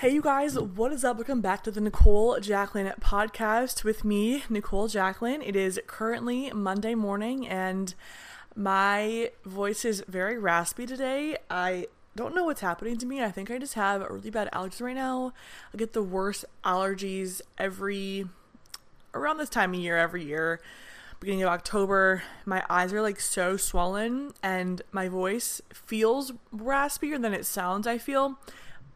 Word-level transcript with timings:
Hey, 0.00 0.14
you 0.14 0.22
guys, 0.22 0.58
what 0.58 0.94
is 0.94 1.04
up? 1.04 1.18
Welcome 1.18 1.42
back 1.42 1.62
to 1.64 1.70
the 1.70 1.78
Nicole 1.78 2.40
Jacqueline 2.40 2.90
podcast 3.02 3.84
with 3.84 4.02
me, 4.02 4.42
Nicole 4.48 4.88
Jacqueline. 4.88 5.42
It 5.42 5.54
is 5.54 5.78
currently 5.86 6.50
Monday 6.52 6.94
morning, 6.94 7.46
and 7.46 7.94
my 8.56 9.30
voice 9.44 9.84
is 9.84 10.02
very 10.08 10.38
raspy 10.38 10.86
today. 10.86 11.36
I 11.50 11.88
don't 12.16 12.34
know 12.34 12.44
what's 12.44 12.62
happening 12.62 12.96
to 12.96 13.04
me. 13.04 13.22
I 13.22 13.30
think 13.30 13.50
I 13.50 13.58
just 13.58 13.74
have 13.74 14.00
really 14.08 14.30
bad 14.30 14.48
allergies 14.54 14.80
right 14.80 14.96
now. 14.96 15.34
I 15.74 15.76
get 15.76 15.92
the 15.92 16.02
worst 16.02 16.46
allergies 16.64 17.42
every 17.58 18.24
around 19.12 19.36
this 19.36 19.50
time 19.50 19.74
of 19.74 19.80
year 19.80 19.98
every 19.98 20.24
year. 20.24 20.62
Beginning 21.20 21.42
of 21.42 21.50
October, 21.50 22.22
my 22.46 22.64
eyes 22.70 22.94
are 22.94 23.02
like 23.02 23.20
so 23.20 23.58
swollen, 23.58 24.32
and 24.42 24.80
my 24.92 25.08
voice 25.08 25.60
feels 25.74 26.32
raspier 26.56 27.20
than 27.20 27.34
it 27.34 27.44
sounds. 27.44 27.86
I 27.86 27.98
feel 27.98 28.38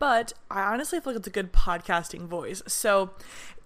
but 0.04 0.34
I 0.50 0.64
honestly 0.64 1.00
feel 1.00 1.14
like 1.14 1.20
it's 1.20 1.28
a 1.28 1.30
good 1.30 1.50
podcasting 1.50 2.26
voice. 2.26 2.62
So 2.66 3.12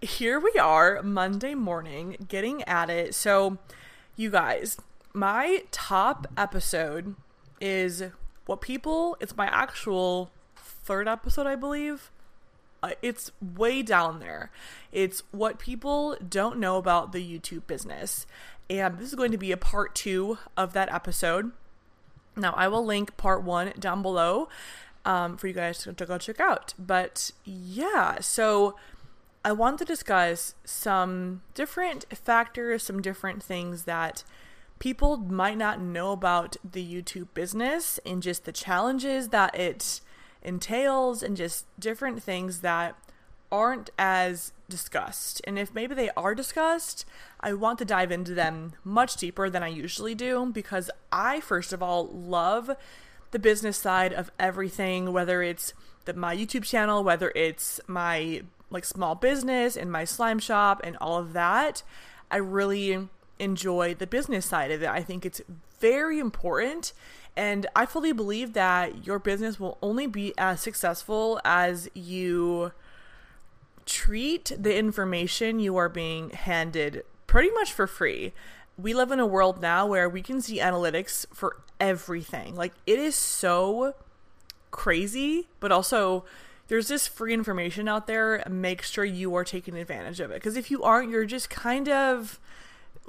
here 0.01 0.39
we 0.39 0.53
are, 0.53 1.03
Monday 1.03 1.57
morning, 1.57 2.17
getting 2.29 2.63
at 2.63 2.89
it. 2.89 3.17
So, 3.17 3.59
you 4.15 4.31
guys, 4.31 4.77
my 5.13 5.65
top 5.73 6.29
episode 6.37 7.17
is 7.61 8.05
what 8.47 8.61
people, 8.61 9.17
it's 9.19 9.37
my 9.37 9.47
actual 9.47 10.31
third 10.57 11.09
episode, 11.09 11.49
I 11.49 11.57
believe. 11.57 12.13
Uh, 12.85 12.93
it's 13.03 13.33
way 13.43 13.83
down 13.83 14.21
there. 14.21 14.53
It's 14.93 15.25
what 15.33 15.59
people 15.59 16.17
don't 16.29 16.61
know 16.61 16.77
about 16.77 17.11
the 17.11 17.19
YouTube 17.19 17.67
business. 17.67 18.29
And 18.71 18.97
this 18.97 19.09
is 19.09 19.17
going 19.17 19.33
to 19.33 19.39
be 19.39 19.51
a 19.51 19.57
part 19.57 19.97
two 19.97 20.39
of 20.57 20.73
that 20.75 20.89
episode. 20.95 21.51
Now, 22.37 22.55
I 22.57 22.69
will 22.69 22.85
link 22.85 23.17
part 23.17 23.43
one 23.43 23.73
down 23.77 24.03
below 24.03 24.49
um, 25.09 25.39
for 25.39 25.49
you 25.49 25.55
guys 25.55 25.79
to, 25.79 25.93
to 25.95 26.05
go 26.05 26.19
check 26.19 26.39
out. 26.39 26.75
But 26.79 27.33
yeah, 27.45 28.21
so 28.21 28.77
I 29.43 29.53
want 29.53 29.79
to 29.79 29.85
discuss 29.87 30.55
some 30.65 31.41
different 31.55 32.05
factors, 32.15 32.83
some 32.83 33.01
different 33.01 33.43
things 33.43 33.85
that 33.85 34.23
people 34.79 35.17
might 35.17 35.57
not 35.57 35.81
know 35.81 36.13
about 36.13 36.59
the 36.63 36.87
YouTube 36.87 37.29
business 37.33 37.99
and 38.05 38.23
just 38.23 38.45
the 38.45 38.53
challenges 38.53 39.29
that 39.29 39.59
it 39.59 40.03
entails 40.43 41.23
and 41.23 41.39
just 41.39 41.65
different 41.81 42.23
things 42.23 42.61
that 42.61 42.95
aren't 43.51 43.89
as 43.99 44.53
discussed. 44.69 45.41
And 45.45 45.59
if 45.59 45.75
maybe 45.75 45.95
they 45.95 46.11
are 46.19 46.35
discussed, 46.35 47.07
I 47.41 47.55
want 47.55 47.79
to 47.79 47.87
dive 47.87 48.13
into 48.13 48.35
them 48.35 48.75
much 48.85 49.17
deeper 49.17 49.49
than 49.49 49.63
I 49.63 49.69
usually 49.69 50.15
do 50.15 50.51
because 50.53 50.91
I, 51.11 51.41
first 51.41 51.73
of 51.73 51.83
all, 51.83 52.09
love 52.09 52.77
the 53.31 53.39
business 53.39 53.77
side 53.77 54.13
of 54.13 54.31
everything, 54.39 55.13
whether 55.13 55.43
it's 55.43 55.75
the, 56.05 56.15
my 56.15 56.35
YouTube 56.35 56.65
channel, 56.65 57.05
whether 57.05 57.33
it's 57.35 57.81
my 57.87 58.43
like 58.71 58.85
small 58.85 59.15
business 59.15 59.77
and 59.77 59.91
my 59.91 60.05
slime 60.05 60.39
shop 60.39 60.81
and 60.85 60.97
all 61.01 61.19
of 61.19 61.33
that. 61.33 61.83
I 62.31 62.37
really 62.37 63.09
enjoy 63.39 63.95
the 63.95 64.07
business 64.07 64.47
side 64.47 64.71
of 64.71 64.83
it. 64.83 64.89
I 64.89 65.03
think 65.03 65.25
it's 65.25 65.41
very 65.81 66.19
important. 66.19 66.93
And 67.37 67.67
I 67.77 67.87
fully 67.87 68.13
believe 68.13 68.53
that 68.55 69.07
your 69.07 69.19
business 69.19 69.61
will 69.61 69.79
only 69.81 70.07
be 70.07 70.35
as 70.37 70.61
successful 70.61 71.41
as 71.45 71.89
you 71.95 72.73
treat 73.87 74.53
the 74.59 74.77
information 74.77 75.61
you 75.61 75.77
are 75.77 75.89
being 75.89 76.31
handed 76.31 77.05
pretty 77.27 77.51
much 77.53 77.73
for 77.73 77.87
free. 77.87 78.33
We 78.79 78.95
live 78.95 79.11
in 79.11 79.21
a 79.21 79.27
world 79.27 79.61
now 79.61 79.87
where 79.87 80.09
we 80.09 80.23
can 80.23 80.41
see 80.41 80.61
analytics 80.61 81.27
for 81.35 81.57
everything. 81.81 82.55
Like 82.55 82.73
it 82.87 82.99
is 82.99 83.17
so 83.17 83.95
crazy, 84.71 85.49
but 85.61 85.73
also 85.73 86.25
there's 86.69 86.89
this 86.89 87.09
free 87.09 87.35
information 87.35 87.89
out 87.89 88.07
there. 88.07 88.43
Make 88.49 88.83
sure 88.83 89.05
you 89.05 89.35
are 89.35 89.45
taking 89.45 89.77
advantage 89.77 90.21
of 90.21 90.31
it. 90.31 90.35
Because 90.35 90.57
if 90.57 90.71
you 90.71 90.83
aren't, 90.83 91.11
you're 91.11 91.25
just 91.25 91.51
kind 91.51 91.89
of, 91.89 92.39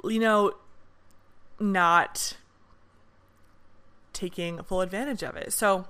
you 0.02 0.18
know, 0.18 0.52
not 1.60 2.36
taking 4.12 4.62
full 4.62 4.80
advantage 4.80 5.22
of 5.22 5.36
it. 5.36 5.52
So, 5.52 5.86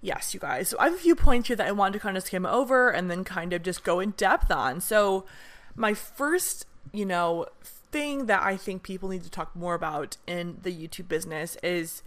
yes, 0.00 0.32
you 0.32 0.40
guys. 0.40 0.68
So, 0.68 0.76
I 0.78 0.84
have 0.84 0.94
a 0.94 0.98
few 0.98 1.16
points 1.16 1.48
here 1.48 1.56
that 1.56 1.66
I 1.66 1.72
wanted 1.72 1.94
to 1.94 1.98
kind 1.98 2.16
of 2.16 2.22
skim 2.22 2.46
over 2.46 2.90
and 2.90 3.10
then 3.10 3.24
kind 3.24 3.52
of 3.52 3.64
just 3.64 3.82
go 3.82 3.98
in 3.98 4.10
depth 4.12 4.52
on. 4.52 4.80
So, 4.80 5.26
my 5.74 5.94
first, 5.94 6.64
you 6.92 7.04
know, 7.04 7.46
thing 7.90 8.26
that 8.26 8.42
I 8.42 8.56
think 8.56 8.82
people 8.82 9.08
need 9.08 9.24
to 9.24 9.30
talk 9.30 9.54
more 9.54 9.74
about 9.74 10.16
in 10.26 10.58
the 10.62 10.72
YouTube 10.72 11.08
business 11.08 11.56
is 11.62 12.02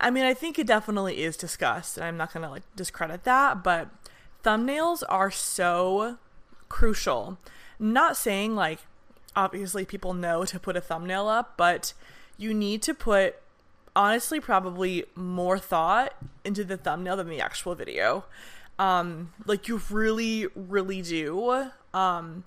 I 0.00 0.10
mean, 0.10 0.24
I 0.24 0.34
think 0.34 0.58
it 0.58 0.66
definitely 0.66 1.22
is 1.22 1.36
discussed, 1.36 1.96
and 1.96 2.04
I'm 2.06 2.16
not 2.16 2.32
going 2.32 2.44
to 2.44 2.50
like 2.50 2.62
discredit 2.76 3.24
that, 3.24 3.64
but 3.64 3.88
thumbnails 4.44 5.02
are 5.08 5.30
so 5.30 6.18
crucial. 6.68 7.38
Not 7.78 8.16
saying 8.16 8.54
like 8.54 8.80
obviously 9.34 9.84
people 9.84 10.14
know 10.14 10.44
to 10.44 10.58
put 10.58 10.76
a 10.76 10.80
thumbnail 10.80 11.28
up, 11.28 11.56
but 11.56 11.94
you 12.36 12.54
need 12.54 12.82
to 12.82 12.94
put 12.94 13.36
honestly 13.96 14.38
probably 14.38 15.04
more 15.14 15.58
thought 15.58 16.14
into 16.44 16.62
the 16.62 16.76
thumbnail 16.76 17.16
than 17.16 17.28
the 17.28 17.40
actual 17.40 17.74
video. 17.74 18.24
Um 18.78 19.32
like 19.46 19.66
you 19.66 19.80
really 19.90 20.46
really 20.54 21.02
do. 21.02 21.70
Um 21.92 22.44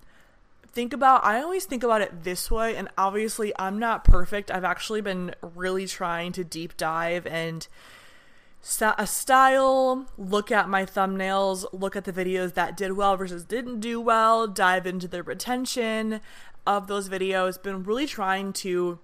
think 0.73 0.93
about 0.93 1.23
I 1.25 1.41
always 1.41 1.65
think 1.65 1.83
about 1.83 2.01
it 2.01 2.23
this 2.23 2.49
way 2.49 2.75
and 2.75 2.87
obviously 2.97 3.53
I'm 3.59 3.77
not 3.79 4.03
perfect. 4.03 4.51
I've 4.51 4.63
actually 4.63 5.01
been 5.01 5.35
really 5.41 5.85
trying 5.87 6.31
to 6.33 6.43
deep 6.43 6.77
dive 6.77 7.27
and 7.27 7.67
a 8.97 9.07
style, 9.07 10.05
look 10.17 10.51
at 10.51 10.69
my 10.69 10.85
thumbnails, 10.85 11.65
look 11.73 11.95
at 11.95 12.05
the 12.05 12.13
videos 12.13 12.53
that 12.53 12.77
did 12.77 12.93
well 12.93 13.17
versus 13.17 13.43
didn't 13.43 13.79
do 13.79 13.99
well, 13.99 14.47
dive 14.47 14.85
into 14.85 15.07
the 15.07 15.23
retention 15.23 16.21
of 16.67 16.87
those 16.87 17.09
videos. 17.09 17.61
Been 17.61 17.83
really 17.83 18.05
trying 18.05 18.53
to 18.53 18.99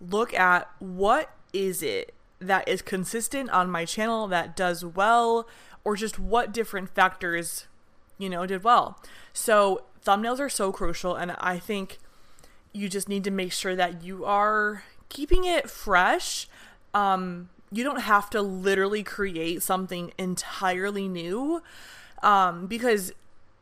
look 0.00 0.34
at 0.34 0.68
what 0.80 1.30
is 1.52 1.82
it 1.82 2.12
that 2.40 2.68
is 2.68 2.82
consistent 2.82 3.50
on 3.50 3.70
my 3.70 3.84
channel 3.84 4.26
that 4.28 4.56
does 4.56 4.84
well 4.84 5.48
or 5.84 5.96
just 5.96 6.18
what 6.18 6.52
different 6.52 6.90
factors 6.90 7.66
you 8.18 8.28
know 8.28 8.46
did 8.46 8.64
well. 8.64 9.00
So 9.32 9.84
thumbnails 10.08 10.40
are 10.40 10.48
so 10.48 10.72
crucial 10.72 11.14
and 11.14 11.32
I 11.38 11.58
think 11.58 11.98
you 12.72 12.88
just 12.88 13.08
need 13.08 13.24
to 13.24 13.30
make 13.30 13.52
sure 13.52 13.76
that 13.76 14.02
you 14.02 14.24
are 14.24 14.84
keeping 15.10 15.44
it 15.44 15.68
fresh. 15.68 16.48
Um, 16.94 17.50
you 17.70 17.84
don't 17.84 18.00
have 18.00 18.30
to 18.30 18.40
literally 18.40 19.02
create 19.02 19.62
something 19.62 20.12
entirely 20.16 21.08
new 21.08 21.62
um, 22.22 22.66
because 22.66 23.12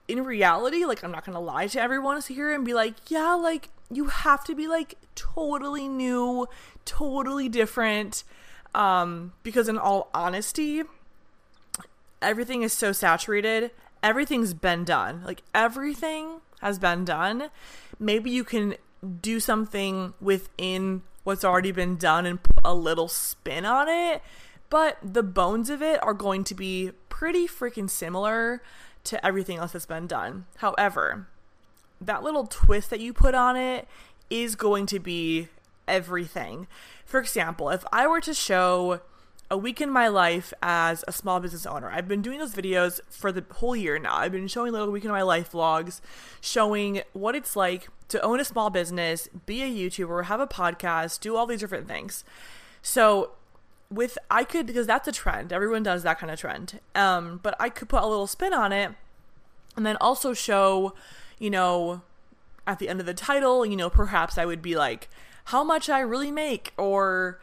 in 0.07 0.25
reality, 0.25 0.85
like 0.85 1.03
I'm 1.03 1.11
not 1.11 1.25
gonna 1.25 1.41
lie 1.41 1.67
to 1.67 1.81
everyone 1.81 2.21
here 2.23 2.55
and 2.55 2.65
be 2.65 2.75
like, 2.75 2.95
yeah, 3.11 3.35
like 3.35 3.71
you 3.91 4.07
have 4.07 4.45
to 4.45 4.55
be 4.55 4.69
like 4.69 4.95
totally 5.17 5.89
new, 5.89 6.49
totally 6.85 7.49
different. 7.49 8.23
Um, 8.73 9.33
because 9.43 9.69
in 9.69 9.79
all 9.79 10.11
honesty, 10.15 10.83
everything 12.23 12.63
is 12.63 12.73
so 12.73 12.93
saturated. 12.93 13.73
Everything's 14.03 14.55
been 14.55 14.85
done. 14.85 15.23
Like 15.25 15.43
everything 15.55 16.41
has 16.61 16.79
been 16.79 17.05
done. 17.05 17.51
Maybe 17.99 18.31
you 18.31 18.45
can 18.45 18.77
do 19.21 19.41
something 19.41 20.15
within 20.21 21.03
what's 21.25 21.45
already 21.45 21.73
been 21.73 21.97
done 21.97 22.25
and 22.25 22.43
put 22.43 22.59
a 22.65 22.75
little 22.75 23.09
spin 23.09 23.65
on 23.65 23.89
it, 23.89 24.23
but 24.71 24.97
the 25.03 25.23
bones 25.23 25.71
of 25.71 25.83
it 25.83 26.03
are 26.03 26.15
going 26.15 26.45
to 26.45 26.55
be 26.55 26.93
pretty 27.09 27.47
freaking 27.47 27.91
similar 27.91 28.63
to 29.05 29.25
everything 29.25 29.59
else 29.59 29.73
that's 29.73 29.87
been 29.87 30.07
done. 30.07 30.47
However, 30.59 31.27
that 32.01 32.23
little 32.23 32.47
twist 32.47 32.91
that 32.91 33.01
you 33.01 33.13
put 33.13 33.35
on 33.35 33.57
it 33.57 33.89
is 34.31 34.55
going 34.55 34.87
to 34.87 34.99
be 34.99 35.49
everything. 35.89 36.67
For 37.05 37.21
example, 37.21 37.71
if 37.71 37.85
I 37.93 38.07
were 38.07 38.21
to 38.21 38.35
show 38.35 39.01
a 39.51 39.57
week 39.57 39.81
in 39.81 39.91
my 39.91 40.09
life 40.09 40.53
as 40.63 41.05
a 41.07 41.13
small 41.13 41.39
business 41.41 41.67
owner. 41.67 41.89
I've 41.89 42.09
been 42.09 42.23
doing 42.23 42.39
those 42.39 42.55
videos 42.55 43.01
for 43.09 43.31
the 43.31 43.45
whole 43.55 43.77
year 43.77 43.99
now. 43.99 44.17
I've 44.17 44.33
been 44.33 44.49
showing 44.49 44.73
little 44.73 44.91
week 44.91 45.05
in 45.05 45.11
my 45.11 45.23
life 45.23 45.53
vlogs, 45.53 46.01
showing 46.41 47.03
what 47.13 47.35
it's 47.37 47.55
like 47.55 47.89
to 48.09 48.21
own 48.23 48.41
a 48.41 48.45
small 48.45 48.71
business, 48.71 49.29
be 49.47 49.63
a 49.63 49.69
YouTuber, 49.69 50.25
have 50.25 50.41
a 50.41 50.47
podcast, 50.47 51.21
do 51.21 51.37
all 51.37 51.47
these 51.47 51.61
different 51.61 51.87
things. 51.87 52.25
So 52.83 53.33
with 53.89 54.19
I 54.31 54.45
could 54.45 54.67
because 54.67 54.87
that's 54.87 55.07
a 55.07 55.13
trend. 55.13 55.53
Everyone 55.53 55.83
does 55.83 56.03
that 56.03 56.19
kind 56.19 56.33
of 56.33 56.41
trend. 56.41 56.81
Um, 56.95 57.41
but 57.43 57.55
I 57.61 57.69
could 57.69 57.89
put 57.89 58.03
a 58.03 58.07
little 58.07 58.27
spin 58.27 58.53
on 58.53 58.73
it 58.73 58.93
and 59.77 59.87
then 59.87 59.97
also 60.01 60.33
show, 60.35 60.95
you 61.39 61.51
know, 61.51 62.03
at 62.67 62.81
the 62.81 62.89
end 62.89 62.99
of 62.99 63.07
the 63.07 63.15
title, 63.15 63.65
you 63.65 63.77
know, 63.77 63.91
perhaps 63.91 64.39
I 64.39 64.45
would 64.45 64.61
be 64.61 64.75
like 64.75 65.09
how 65.47 65.63
much 65.63 65.89
I 65.89 66.01
really 66.01 66.33
make 66.33 66.73
or 66.77 67.39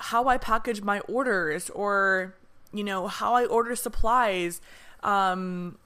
how 0.00 0.28
I 0.28 0.38
package 0.38 0.82
my 0.82 1.00
orders 1.00 1.70
or 1.70 2.34
you 2.72 2.82
know 2.82 3.06
how 3.06 3.34
I 3.34 3.44
order 3.44 3.76
supplies 3.76 4.60
um 5.02 5.78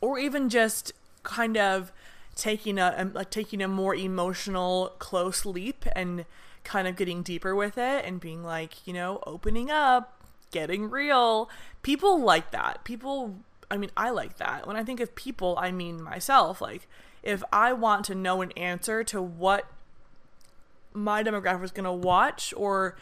or 0.00 0.18
even 0.18 0.48
just 0.48 0.92
kind 1.22 1.56
of 1.56 1.92
taking 2.36 2.78
a 2.78 3.10
like 3.14 3.30
taking 3.30 3.60
a 3.62 3.68
more 3.68 3.94
emotional 3.94 4.92
close 4.98 5.44
leap 5.44 5.84
and 5.96 6.24
kind 6.62 6.86
of 6.86 6.96
getting 6.96 7.22
deeper 7.22 7.54
with 7.54 7.78
it 7.78 8.04
and 8.04 8.20
being 8.20 8.44
like, 8.44 8.86
you 8.86 8.92
know, 8.92 9.22
opening 9.26 9.70
up, 9.70 10.20
getting 10.50 10.90
real. 10.90 11.48
People 11.82 12.20
like 12.20 12.50
that. 12.50 12.84
People 12.84 13.36
I 13.70 13.76
mean, 13.76 13.90
I 13.96 14.10
like 14.10 14.36
that. 14.36 14.66
When 14.66 14.76
I 14.76 14.84
think 14.84 15.00
of 15.00 15.14
people, 15.16 15.56
I 15.58 15.72
mean 15.72 16.00
myself. 16.02 16.60
Like 16.60 16.86
if 17.22 17.42
I 17.52 17.72
want 17.72 18.04
to 18.06 18.14
know 18.14 18.42
an 18.42 18.52
answer 18.52 19.02
to 19.04 19.20
what 19.20 19.66
my 20.92 21.22
demographic 21.22 21.64
is 21.64 21.72
going 21.72 21.84
to 21.84 21.92
watch 21.92 22.54
or 22.56 22.96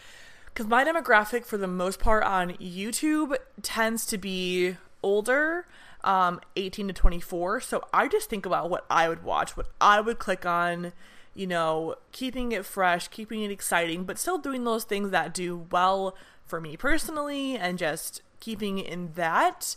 because 0.55 0.69
my 0.69 0.85
demographic 0.85 1.45
for 1.45 1.57
the 1.57 1.67
most 1.67 1.99
part 1.99 2.23
on 2.23 2.53
YouTube 2.53 3.37
tends 3.61 4.07
to 4.07 4.17
be 4.17 4.77
older, 5.03 5.67
um, 6.05 6.41
18 6.55 6.87
to 6.89 6.95
24. 6.95 7.61
So 7.61 7.83
I 7.93 8.07
just 8.07 8.31
think 8.31 8.47
about 8.47 8.71
what 8.71 8.87
I 8.89 9.09
would 9.09 9.25
watch, 9.25 9.57
what 9.57 9.67
I 9.81 10.01
would 10.01 10.21
click 10.21 10.47
on, 10.47 10.93
you 11.35 11.49
know, 11.49 11.97
keeping 12.13 12.53
it 12.53 12.65
fresh, 12.65 13.09
keeping 13.09 13.43
it 13.43 13.51
exciting, 13.51 14.05
but 14.05 14.17
still 14.17 14.39
doing 14.39 14.63
those 14.63 14.85
things 14.85 15.11
that 15.11 15.35
do 15.35 15.67
well 15.73 16.17
for 16.47 16.61
me 16.61 16.77
personally 16.77 17.57
and 17.57 17.77
just 17.77 18.23
keeping 18.39 18.79
in 18.79 19.13
that. 19.15 19.75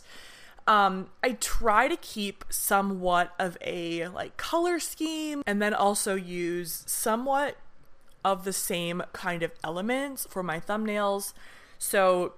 Um, 0.68 1.08
I 1.24 1.32
try 1.32 1.88
to 1.88 1.96
keep 1.96 2.44
somewhat 2.50 3.34
of 3.38 3.56
a 3.62 4.06
like 4.08 4.36
color 4.36 4.78
scheme 4.78 5.42
and 5.44 5.60
then 5.60 5.74
also 5.74 6.14
use 6.14 6.84
somewhat 6.86 7.56
of 8.24 8.44
the 8.44 8.52
same 8.52 9.02
kind 9.12 9.42
of 9.42 9.52
elements 9.62 10.26
for 10.28 10.42
my 10.42 10.60
thumbnails. 10.60 11.32
So 11.78 12.34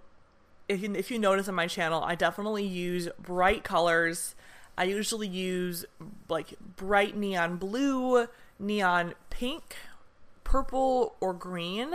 if 0.69 0.83
you, 0.83 0.95
if 0.95 1.11
you 1.11 1.19
notice 1.19 1.49
on 1.49 1.55
my 1.55 1.67
channel, 1.67 2.03
I 2.03 2.15
definitely 2.15 2.65
use 2.65 3.09
bright 3.19 3.65
colors. 3.65 4.35
I 4.79 4.85
usually 4.85 5.29
use 5.29 5.85
like 6.29 6.55
bright 6.77 7.17
neon 7.17 7.57
blue, 7.57 8.29
neon 8.59 9.15
pink, 9.31 9.77
purple, 10.45 11.17
or 11.21 11.33
green. 11.33 11.93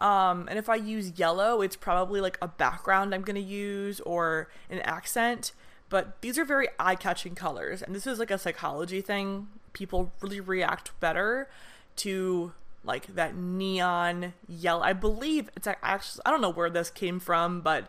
Um, 0.00 0.48
and 0.48 0.58
if 0.58 0.68
I 0.68 0.74
use 0.74 1.18
yellow, 1.18 1.62
it's 1.62 1.76
probably 1.76 2.20
like 2.20 2.36
a 2.42 2.48
background 2.48 3.14
I'm 3.14 3.22
going 3.22 3.36
to 3.36 3.40
use 3.40 4.00
or 4.00 4.48
an 4.68 4.80
accent. 4.80 5.52
But 5.88 6.20
these 6.20 6.38
are 6.38 6.44
very 6.44 6.68
eye 6.78 6.96
catching 6.96 7.34
colors. 7.34 7.80
And 7.80 7.94
this 7.94 8.06
is 8.06 8.18
like 8.18 8.30
a 8.30 8.38
psychology 8.38 9.00
thing. 9.00 9.48
People 9.72 10.12
really 10.20 10.40
react 10.40 10.98
better 11.00 11.48
to 11.96 12.52
like 12.84 13.14
that 13.14 13.34
neon 13.34 14.34
yellow. 14.46 14.82
I 14.82 14.92
believe 14.92 15.50
it's 15.56 15.66
actually, 15.66 16.22
I 16.26 16.30
don't 16.30 16.40
know 16.40 16.50
where 16.50 16.70
this 16.70 16.90
came 16.90 17.18
from, 17.18 17.60
but 17.60 17.88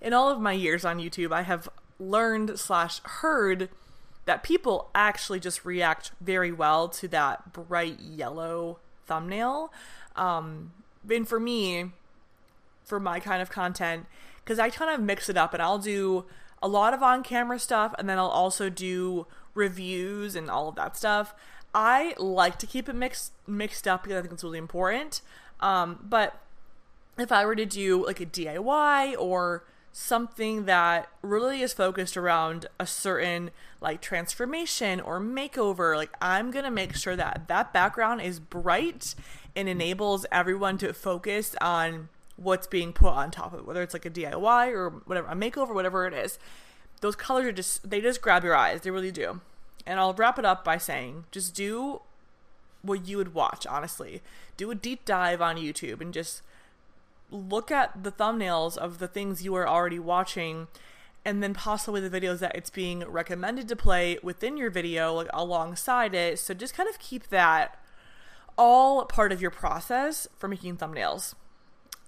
in 0.00 0.12
all 0.12 0.28
of 0.28 0.40
my 0.40 0.52
years 0.52 0.84
on 0.84 0.98
YouTube, 0.98 1.32
I 1.32 1.42
have 1.42 1.68
learned 1.98 2.58
slash 2.58 3.00
heard 3.04 3.68
that 4.24 4.42
people 4.42 4.90
actually 4.94 5.40
just 5.40 5.64
react 5.64 6.12
very 6.20 6.52
well 6.52 6.88
to 6.88 7.08
that 7.08 7.52
bright 7.52 8.00
yellow 8.00 8.78
thumbnail. 9.06 9.72
Um, 10.16 10.72
and 11.08 11.26
for 11.26 11.40
me, 11.40 11.92
for 12.84 13.00
my 13.00 13.20
kind 13.20 13.42
of 13.42 13.50
content, 13.50 14.06
because 14.44 14.58
I 14.58 14.70
kind 14.70 14.92
of 14.92 15.00
mix 15.00 15.28
it 15.28 15.36
up 15.36 15.54
and 15.54 15.62
I'll 15.62 15.78
do 15.78 16.24
a 16.62 16.68
lot 16.68 16.94
of 16.94 17.02
on 17.02 17.22
camera 17.22 17.58
stuff 17.58 17.94
and 17.98 18.08
then 18.08 18.18
I'll 18.18 18.26
also 18.26 18.68
do 18.68 19.26
reviews 19.54 20.36
and 20.36 20.50
all 20.50 20.68
of 20.68 20.76
that 20.76 20.96
stuff. 20.96 21.34
I 21.74 22.14
like 22.18 22.58
to 22.58 22.66
keep 22.66 22.88
it 22.88 22.94
mixed 22.94 23.32
mixed 23.46 23.88
up 23.88 24.02
because 24.02 24.18
I 24.18 24.20
think 24.22 24.34
it's 24.34 24.44
really 24.44 24.58
important. 24.58 25.22
Um, 25.60 25.98
but 26.02 26.38
if 27.18 27.32
I 27.32 27.44
were 27.44 27.56
to 27.56 27.66
do 27.66 28.04
like 28.04 28.20
a 28.20 28.26
DIY 28.26 29.14
or 29.18 29.64
something 29.92 30.64
that 30.64 31.08
really 31.20 31.60
is 31.60 31.74
focused 31.74 32.16
around 32.16 32.66
a 32.80 32.86
certain 32.86 33.50
like 33.80 34.00
transformation 34.00 35.00
or 35.00 35.20
makeover, 35.20 35.96
like 35.96 36.10
I'm 36.20 36.50
gonna 36.50 36.70
make 36.70 36.96
sure 36.96 37.16
that 37.16 37.48
that 37.48 37.72
background 37.72 38.22
is 38.22 38.40
bright 38.40 39.14
and 39.54 39.68
enables 39.68 40.26
everyone 40.32 40.78
to 40.78 40.92
focus 40.92 41.54
on 41.60 42.08
what's 42.36 42.66
being 42.66 42.92
put 42.92 43.12
on 43.12 43.30
top 43.30 43.52
of 43.52 43.60
it, 43.60 43.66
whether 43.66 43.82
it's 43.82 43.94
like 43.94 44.06
a 44.06 44.10
DIY 44.10 44.72
or 44.72 44.90
whatever, 44.90 45.28
a 45.28 45.34
makeover, 45.34 45.74
whatever 45.74 46.06
it 46.06 46.14
is. 46.14 46.38
Those 47.00 47.16
colors 47.16 47.46
are 47.46 47.52
just 47.52 47.88
they 47.88 48.00
just 48.00 48.22
grab 48.22 48.44
your 48.44 48.54
eyes, 48.54 48.82
they 48.82 48.90
really 48.90 49.12
do. 49.12 49.40
And 49.86 49.98
I'll 49.98 50.14
wrap 50.14 50.38
it 50.38 50.44
up 50.44 50.64
by 50.64 50.78
saying 50.78 51.24
just 51.30 51.54
do 51.54 52.02
what 52.82 53.06
you 53.06 53.16
would 53.16 53.34
watch, 53.34 53.66
honestly. 53.66 54.22
Do 54.56 54.70
a 54.70 54.74
deep 54.74 55.04
dive 55.04 55.40
on 55.40 55.56
YouTube 55.56 56.00
and 56.00 56.12
just 56.12 56.42
look 57.30 57.70
at 57.70 58.02
the 58.02 58.12
thumbnails 58.12 58.76
of 58.76 58.98
the 58.98 59.08
things 59.08 59.44
you 59.44 59.54
are 59.54 59.68
already 59.68 59.98
watching 59.98 60.68
and 61.24 61.42
then 61.42 61.54
possibly 61.54 62.06
the 62.06 62.20
videos 62.20 62.40
that 62.40 62.54
it's 62.54 62.70
being 62.70 63.04
recommended 63.08 63.68
to 63.68 63.76
play 63.76 64.18
within 64.22 64.56
your 64.56 64.70
video 64.70 65.14
like 65.14 65.28
alongside 65.32 66.14
it. 66.14 66.38
So 66.38 66.52
just 66.52 66.74
kind 66.74 66.88
of 66.88 66.98
keep 66.98 67.28
that 67.28 67.78
all 68.58 69.04
part 69.04 69.32
of 69.32 69.40
your 69.40 69.50
process 69.50 70.28
for 70.36 70.48
making 70.48 70.76
thumbnails. 70.76 71.34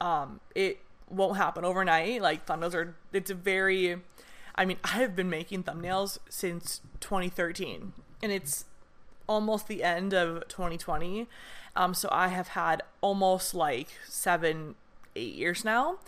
Um, 0.01 0.41
it 0.55 0.81
won't 1.09 1.37
happen 1.37 1.65
overnight. 1.65 2.21
Like 2.23 2.45
thumbnails 2.45 2.75
are 2.75 2.97
it's 3.13 3.31
a 3.31 3.35
very 3.35 4.01
I 4.55 4.65
mean, 4.65 4.79
I 4.85 4.99
have 4.99 5.17
been 5.17 5.31
making 5.31 5.65
thumbnails 5.65 6.19
since 6.29 6.81
2013, 7.01 7.93
and 8.23 8.33
it's 8.33 8.67
almost 9.27 9.69
the 9.69 9.83
end 9.83 10.13
of 10.13 10.47
2020. 10.49 11.27
Um, 11.77 11.95
so 11.95 12.09
I 12.13 12.29
have 12.29 12.49
had 12.49 12.83
almost 13.01 13.55
like 13.55 13.89
seven, 14.09 14.77
eight 15.17 15.35
years 15.35 15.65
now 15.65 15.99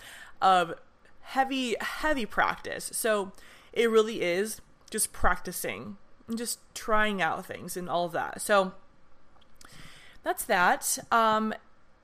of 0.40 0.74
heavy, 1.22 1.74
heavy 1.80 2.26
practice. 2.26 2.90
So 2.92 3.32
it 3.72 3.90
really 3.90 4.22
is 4.22 4.60
just 4.90 5.12
practicing 5.12 5.96
and 6.28 6.38
just 6.38 6.60
trying 6.74 7.20
out 7.20 7.44
things 7.46 7.76
and 7.76 7.88
all 7.88 8.04
of 8.04 8.12
that. 8.12 8.40
So 8.40 8.72
that's 10.22 10.44
that. 10.44 10.98
Um, 11.10 11.54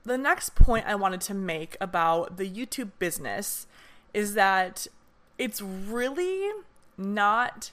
the 0.03 0.17
next 0.17 0.55
point 0.55 0.85
I 0.85 0.95
wanted 0.95 1.21
to 1.21 1.33
make 1.33 1.77
about 1.79 2.37
the 2.37 2.49
YouTube 2.49 2.91
business 2.99 3.67
is 4.13 4.33
that 4.33 4.87
it's 5.37 5.61
really 5.61 6.51
not 6.97 7.71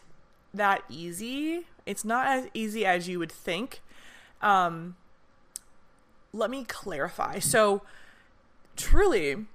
that 0.52 0.82
easy. 0.88 1.66
It's 1.86 2.04
not 2.04 2.26
as 2.26 2.48
easy 2.54 2.84
as 2.84 3.08
you 3.08 3.18
would 3.18 3.32
think. 3.32 3.80
Um, 4.40 4.96
let 6.32 6.50
me 6.50 6.64
clarify. 6.64 7.38
So, 7.38 7.82
truly, 8.76 9.46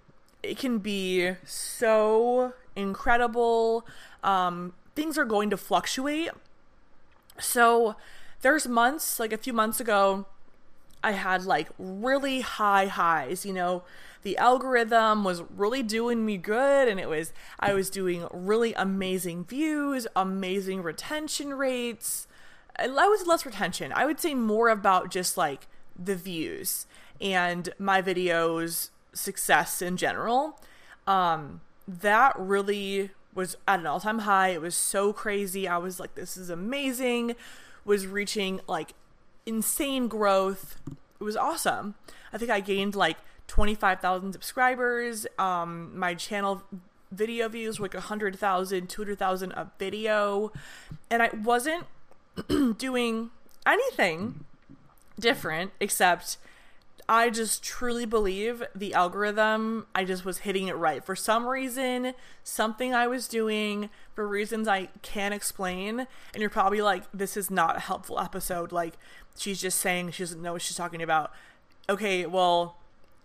it 0.44 0.58
can 0.58 0.80
be 0.80 1.34
so 1.46 2.54
incredible. 2.76 3.86
Um, 4.24 4.74
things 4.96 5.18
are 5.18 5.26
going 5.26 5.50
to 5.50 5.58
fluctuate. 5.58 6.30
So, 7.40 7.96
there's 8.42 8.68
months, 8.68 9.20
like 9.20 9.34
a 9.34 9.38
few 9.38 9.54
months 9.54 9.80
ago, 9.80 10.26
I 11.04 11.12
had 11.12 11.46
like 11.46 11.70
really 11.78 12.42
high 12.42 12.88
highs, 12.88 13.46
you 13.46 13.54
know, 13.54 13.84
the 14.26 14.38
algorithm 14.38 15.24
was 15.24 15.44
really 15.56 15.84
doing 15.84 16.26
me 16.26 16.36
good 16.36 16.88
and 16.88 17.00
it 17.00 17.08
was 17.08 17.32
I 17.60 17.74
was 17.74 17.92
doing 17.92 18.28
really 18.32 18.74
amazing 18.74 19.46
views, 19.46 20.08
amazing 20.16 20.82
retention 20.82 21.54
rates. 21.54 22.28
I 22.76 22.88
was 22.88 23.28
less 23.28 23.46
retention. 23.46 23.94
I 23.94 24.08
would 24.08 24.20
say 24.20 24.34
more 24.34 24.70
about 24.70 25.12
just 25.12 25.38
like 25.38 25.68
the 25.96 26.16
views 26.16 26.88
and 27.22 27.70
my 27.78 28.02
videos 28.02 28.90
success 29.14 29.80
in 29.80 29.96
general. 29.96 30.60
Um 31.06 31.62
that 31.88 32.34
really 32.36 33.12
was 33.36 33.56
at 33.68 33.80
an 33.80 33.86
all-time 33.86 34.20
high. 34.20 34.50
It 34.50 34.62
was 34.62 34.76
so 34.76 35.14
crazy. 35.14 35.68
I 35.68 35.78
was 35.78 36.00
like 36.00 36.16
this 36.16 36.36
is 36.36 36.50
amazing. 36.50 37.36
Was 37.86 38.08
reaching 38.08 38.60
like 38.66 38.96
insane 39.46 40.08
growth. 40.08 40.78
It 41.20 41.24
was 41.24 41.38
awesome. 41.38 41.94
I 42.34 42.40
think 42.40 42.50
I 42.50 42.60
gained 42.60 42.96
like 42.96 43.18
25,000 43.48 44.34
subscribers. 44.34 45.28
Um, 45.38 45.98
my 45.98 46.14
channel 46.14 46.64
video 47.12 47.48
views 47.48 47.80
like 47.80 47.94
100,000, 47.94 48.88
200,000 48.88 49.52
a 49.52 49.72
video. 49.80 50.52
And 51.10 51.24
I 51.24 51.30
wasn't 51.44 51.86
doing 52.78 53.30
anything 53.66 54.46
different 55.20 55.72
except 55.80 56.38
I 57.08 57.30
just 57.30 57.64
truly 57.64 58.06
believe 58.06 58.64
the 58.74 58.96
algorithm, 58.96 59.86
I 59.94 60.06
just 60.06 60.26
was 60.26 60.40
hitting 60.40 60.68
it 60.68 60.76
right. 60.76 61.04
For 61.04 61.16
some 61.16 61.46
reason, 61.46 62.14
something 62.44 62.96
I 62.96 63.08
was 63.08 63.28
doing 63.28 63.92
for 64.16 64.28
reasons 64.28 64.68
I 64.68 64.90
can't 65.04 65.34
explain. 65.34 66.08
And 66.34 66.42
you're 66.42 66.50
probably 66.50 66.82
like, 66.82 67.04
this 67.14 67.38
is 67.38 67.52
not 67.52 67.78
a 67.78 67.82
helpful 67.82 68.20
episode. 68.20 68.72
Like, 68.72 68.98
she's 69.38 69.62
just 69.62 69.80
saying 69.80 70.12
she 70.12 70.24
doesn't 70.24 70.42
know 70.42 70.54
what 70.54 70.64
she's 70.64 70.78
talking 70.78 71.04
about. 71.04 71.32
Okay, 71.88 72.26
well, 72.26 72.78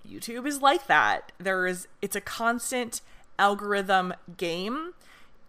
YouTube 0.08 0.46
is 0.46 0.60
like 0.60 0.86
that. 0.86 1.32
There 1.38 1.66
is 1.66 1.88
it's 2.02 2.16
a 2.16 2.20
constant 2.20 3.00
algorithm 3.38 4.14
game. 4.36 4.92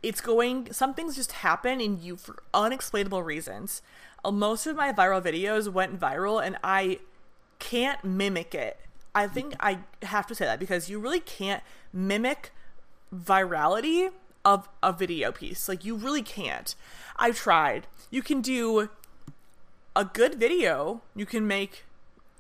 It's 0.04 0.22
going 0.22 0.72
some 0.72 0.94
things 0.94 1.16
just 1.16 1.34
happen 1.34 1.80
in 1.80 2.02
you 2.02 2.16
for 2.16 2.42
unexplainable 2.54 3.24
reasons. 3.24 3.82
Uh, 4.24 4.32
most 4.32 4.66
of 4.68 4.76
my 4.76 4.92
viral 4.92 5.22
videos 5.22 5.72
went 5.72 6.00
viral 6.00 6.44
and 6.44 6.58
I 6.64 7.00
can't 7.60 8.04
mimic 8.04 8.56
it. 8.56 8.80
I 9.14 9.28
think 9.28 9.56
I 9.60 9.80
have 10.04 10.26
to 10.28 10.36
say 10.36 10.46
that 10.46 10.60
because 10.60 10.90
you 10.90 11.00
really 11.00 11.20
can't 11.20 11.64
mimic 11.92 12.52
virality 13.14 14.12
of 14.46 14.70
a 14.82 14.94
video 14.94 15.32
piece. 15.32 15.68
Like 15.68 15.86
you 15.86 15.96
really 15.96 16.24
can't. 16.24 16.74
I 17.18 17.32
tried. 17.32 17.88
You 18.10 18.22
can 18.22 18.42
do 18.42 18.90
a 19.96 20.06
good 20.06 20.36
video. 20.36 21.02
You 21.16 21.26
can 21.26 21.46
make 21.46 21.86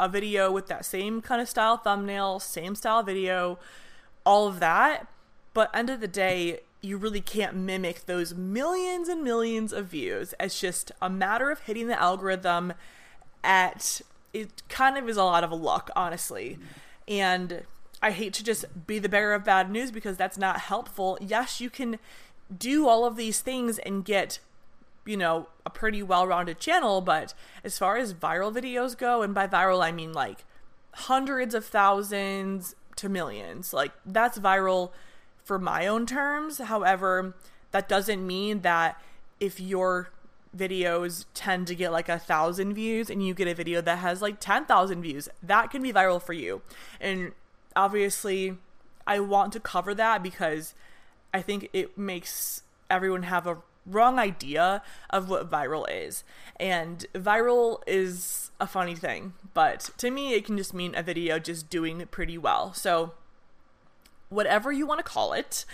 a 0.02 0.10
video 0.10 0.52
with 0.52 0.68
that 0.68 0.84
same 0.84 1.22
kind 1.22 1.42
of 1.42 1.48
style 1.48 1.78
thumbnail, 1.78 2.40
same 2.40 2.76
style 2.76 3.04
video, 3.04 3.60
all 4.26 4.48
of 4.48 4.60
that. 4.60 5.08
But 5.54 5.70
end 5.74 5.90
of 5.90 6.02
the 6.02 6.08
day, 6.08 6.62
you 6.82 6.98
really 6.98 7.22
can't 7.22 7.56
mimic 7.56 8.08
those 8.08 8.34
millions 8.34 9.08
and 9.08 9.24
millions 9.24 9.72
of 9.72 9.86
views. 9.86 10.34
It's 10.40 10.60
just 10.60 10.92
a 11.02 11.10
matter 11.10 11.52
of 11.52 11.60
hitting 11.60 11.88
the 11.88 12.02
algorithm 12.02 12.74
at 13.44 14.02
it 14.34 14.64
kind 14.70 14.98
of 14.98 15.08
is 15.08 15.18
a 15.18 15.24
lot 15.24 15.44
of 15.44 15.52
luck, 15.52 15.92
honestly. 15.96 16.58
And 17.08 17.64
I 18.02 18.12
hate 18.12 18.34
to 18.34 18.44
just 18.44 18.66
be 18.88 18.98
the 18.98 19.10
bearer 19.10 19.36
of 19.36 19.44
bad 19.44 19.70
news 19.70 19.92
because 19.92 20.18
that's 20.18 20.38
not 20.38 20.62
helpful. 20.62 21.18
Yes, 21.22 21.62
you 21.62 21.70
can 21.70 22.00
do 22.58 22.88
all 22.88 23.06
of 23.06 23.16
these 23.16 23.42
things 23.42 23.78
and 23.80 24.04
get 24.04 24.40
you 25.06 25.18
know, 25.18 25.48
a 25.66 25.70
pretty 25.70 26.04
well 26.04 26.28
rounded 26.28 26.60
channel, 26.60 27.02
but 27.02 27.34
as 27.64 27.78
far 27.78 27.98
as 27.98 28.14
viral 28.14 28.54
videos 28.54 28.98
go, 28.98 29.22
and 29.22 29.34
by 29.34 29.48
viral 29.48 29.84
I 29.84 29.92
mean 29.92 30.14
like 30.14 30.46
hundreds 30.94 31.56
of 31.56 31.66
thousands 31.66 32.76
to 32.98 33.10
millions, 33.10 33.74
like 33.74 33.92
that's 34.06 34.40
viral 34.40 34.92
for 35.44 35.58
my 35.58 35.88
own 35.88 36.06
terms. 36.06 36.60
However, 36.60 37.36
that 37.72 37.90
doesn't 37.90 38.26
mean 38.26 38.62
that 38.62 39.02
if 39.40 39.60
your 39.60 40.10
videos 40.56 41.26
tend 41.34 41.66
to 41.68 41.76
get 41.76 41.92
like 41.92 42.10
a 42.10 42.20
thousand 42.20 42.74
views 42.74 43.10
and 43.10 43.26
you 43.26 43.34
get 43.34 43.48
a 43.48 43.54
video 43.54 43.82
that 43.82 44.00
has 44.00 44.22
like 44.22 44.40
10,000 44.40 45.02
views, 45.02 45.30
that 45.42 45.72
can 45.72 45.82
be 45.82 45.94
viral 45.94 46.22
for 46.22 46.34
you. 46.34 46.62
And 47.00 47.32
obviously, 47.76 48.58
I 49.08 49.20
want 49.20 49.54
to 49.54 49.60
cover 49.60 49.96
that 49.96 50.22
because 50.22 50.74
I 51.34 51.42
think 51.42 51.70
it 51.74 51.98
makes 51.98 52.64
everyone 52.90 53.24
have 53.24 53.48
a 53.48 53.58
wrong 53.86 54.20
idea 54.20 54.82
of 55.10 55.30
what 55.30 55.50
viral 55.50 55.86
is. 55.90 56.24
And 56.60 57.06
viral 57.14 57.82
is 57.88 58.52
a 58.60 58.68
funny 58.68 58.96
thing, 58.96 59.34
but 59.54 59.90
to 59.98 60.12
me, 60.12 60.34
it 60.34 60.46
can 60.46 60.58
just 60.58 60.74
mean 60.74 60.94
a 60.96 61.04
video 61.04 61.40
just 61.40 61.70
doing 61.70 62.06
pretty 62.12 62.38
well. 62.38 62.74
So, 62.74 63.14
whatever 64.30 64.72
you 64.72 64.86
want 64.86 65.00
to 65.00 65.04
call 65.04 65.34
it, 65.34 65.66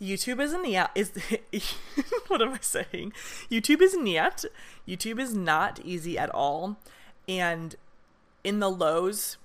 YouTube 0.00 0.40
isn't 0.40 0.62
the 0.62 0.88
is 0.94 1.12
what 2.28 2.42
am 2.42 2.54
I 2.54 2.58
saying? 2.60 3.12
YouTube 3.50 3.80
isn't 3.80 4.06
yet. 4.06 4.44
YouTube 4.86 5.20
is 5.20 5.34
not 5.34 5.80
easy 5.84 6.18
at 6.18 6.30
all, 6.30 6.76
and 7.28 7.76
in 8.42 8.58
the 8.60 8.70
lows, 8.70 9.38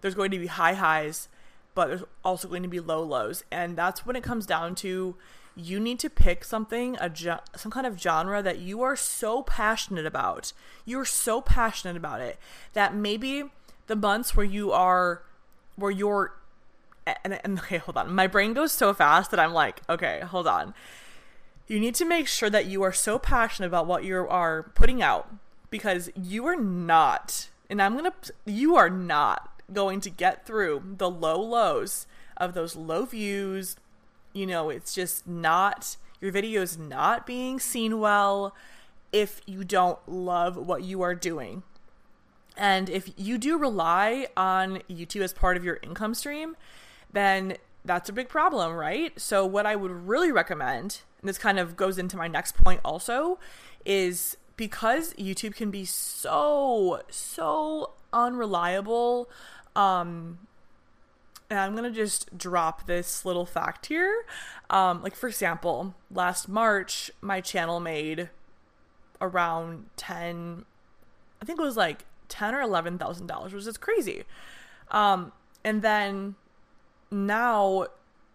there's 0.00 0.14
going 0.14 0.30
to 0.30 0.38
be 0.38 0.46
high 0.46 0.74
highs, 0.74 1.28
but 1.74 1.88
there's 1.88 2.04
also 2.24 2.48
going 2.48 2.62
to 2.62 2.68
be 2.68 2.80
low 2.80 3.02
lows, 3.02 3.44
and 3.50 3.76
that's 3.76 4.06
when 4.06 4.16
it 4.16 4.22
comes 4.22 4.46
down 4.46 4.74
to 4.76 5.16
you 5.56 5.80
need 5.80 5.98
to 5.98 6.10
pick 6.10 6.44
something 6.44 6.96
a 7.00 7.10
some 7.56 7.72
kind 7.72 7.86
of 7.86 7.98
genre 7.98 8.42
that 8.42 8.58
you 8.58 8.82
are 8.82 8.94
so 8.94 9.42
passionate 9.42 10.04
about 10.04 10.52
you're 10.84 11.04
so 11.04 11.40
passionate 11.40 11.96
about 11.96 12.20
it 12.20 12.38
that 12.74 12.94
maybe 12.94 13.44
the 13.86 13.96
months 13.96 14.36
where 14.36 14.44
you 14.44 14.70
are 14.70 15.22
where 15.76 15.90
you're 15.90 16.34
and, 17.24 17.40
and 17.42 17.58
okay 17.60 17.78
hold 17.78 17.96
on. 17.96 18.14
My 18.14 18.26
brain 18.26 18.52
goes 18.52 18.72
so 18.72 18.92
fast 18.92 19.30
that 19.30 19.40
i'm 19.40 19.52
like 19.52 19.80
okay 19.88 20.20
hold 20.20 20.46
on. 20.46 20.74
You 21.68 21.80
need 21.80 21.96
to 21.96 22.04
make 22.04 22.28
sure 22.28 22.50
that 22.50 22.66
you 22.66 22.82
are 22.84 22.92
so 22.92 23.18
passionate 23.18 23.66
about 23.66 23.86
what 23.86 24.04
you 24.04 24.16
are 24.28 24.70
putting 24.74 25.02
out 25.02 25.34
because 25.70 26.10
you 26.14 26.46
are 26.46 26.54
not 26.56 27.48
and 27.70 27.80
i'm 27.82 27.96
gonna 27.96 28.14
you 28.44 28.76
are 28.76 28.90
not 28.90 29.62
going 29.72 30.00
to 30.00 30.10
get 30.10 30.46
through 30.46 30.82
the 30.98 31.10
low 31.10 31.40
lows 31.40 32.06
of 32.36 32.54
those 32.54 32.76
low 32.76 33.04
views 33.04 33.76
you 34.36 34.46
know, 34.46 34.68
it's 34.68 34.94
just 34.94 35.26
not, 35.26 35.96
your 36.20 36.30
video 36.30 36.62
is 36.62 36.76
not 36.76 37.26
being 37.26 37.58
seen 37.58 37.98
well 37.98 38.54
if 39.12 39.40
you 39.46 39.64
don't 39.64 39.98
love 40.06 40.56
what 40.56 40.82
you 40.82 41.00
are 41.02 41.14
doing. 41.14 41.62
And 42.56 42.88
if 42.90 43.10
you 43.16 43.38
do 43.38 43.58
rely 43.58 44.28
on 44.36 44.78
YouTube 44.90 45.22
as 45.22 45.32
part 45.32 45.56
of 45.56 45.64
your 45.64 45.78
income 45.82 46.14
stream, 46.14 46.56
then 47.12 47.56
that's 47.84 48.08
a 48.08 48.12
big 48.12 48.28
problem, 48.28 48.74
right? 48.74 49.18
So, 49.20 49.46
what 49.46 49.66
I 49.66 49.76
would 49.76 49.90
really 49.90 50.32
recommend, 50.32 51.00
and 51.20 51.28
this 51.28 51.38
kind 51.38 51.58
of 51.58 51.76
goes 51.76 51.98
into 51.98 52.16
my 52.16 52.28
next 52.28 52.56
point 52.56 52.80
also, 52.84 53.38
is 53.84 54.36
because 54.56 55.12
YouTube 55.14 55.54
can 55.54 55.70
be 55.70 55.84
so, 55.84 57.02
so 57.10 57.92
unreliable 58.12 59.28
um, 59.76 60.38
and 61.48 61.58
I'm 61.58 61.74
gonna 61.74 61.90
just 61.90 62.36
drop 62.36 62.86
this 62.86 63.24
little 63.24 63.46
fact 63.46 63.86
here. 63.86 64.24
Um, 64.70 65.02
like 65.02 65.14
for 65.14 65.28
example, 65.28 65.94
last 66.10 66.48
March, 66.48 67.10
my 67.20 67.40
channel 67.40 67.80
made 67.80 68.30
around 69.20 69.86
ten, 69.96 70.64
I 71.40 71.44
think 71.44 71.58
it 71.58 71.62
was 71.62 71.76
like 71.76 72.04
ten 72.28 72.54
or 72.54 72.60
eleven 72.60 72.98
thousand 72.98 73.26
dollars, 73.26 73.52
which 73.52 73.66
is 73.66 73.78
crazy. 73.78 74.24
Um, 74.90 75.32
and 75.64 75.82
then 75.82 76.36
now, 77.10 77.86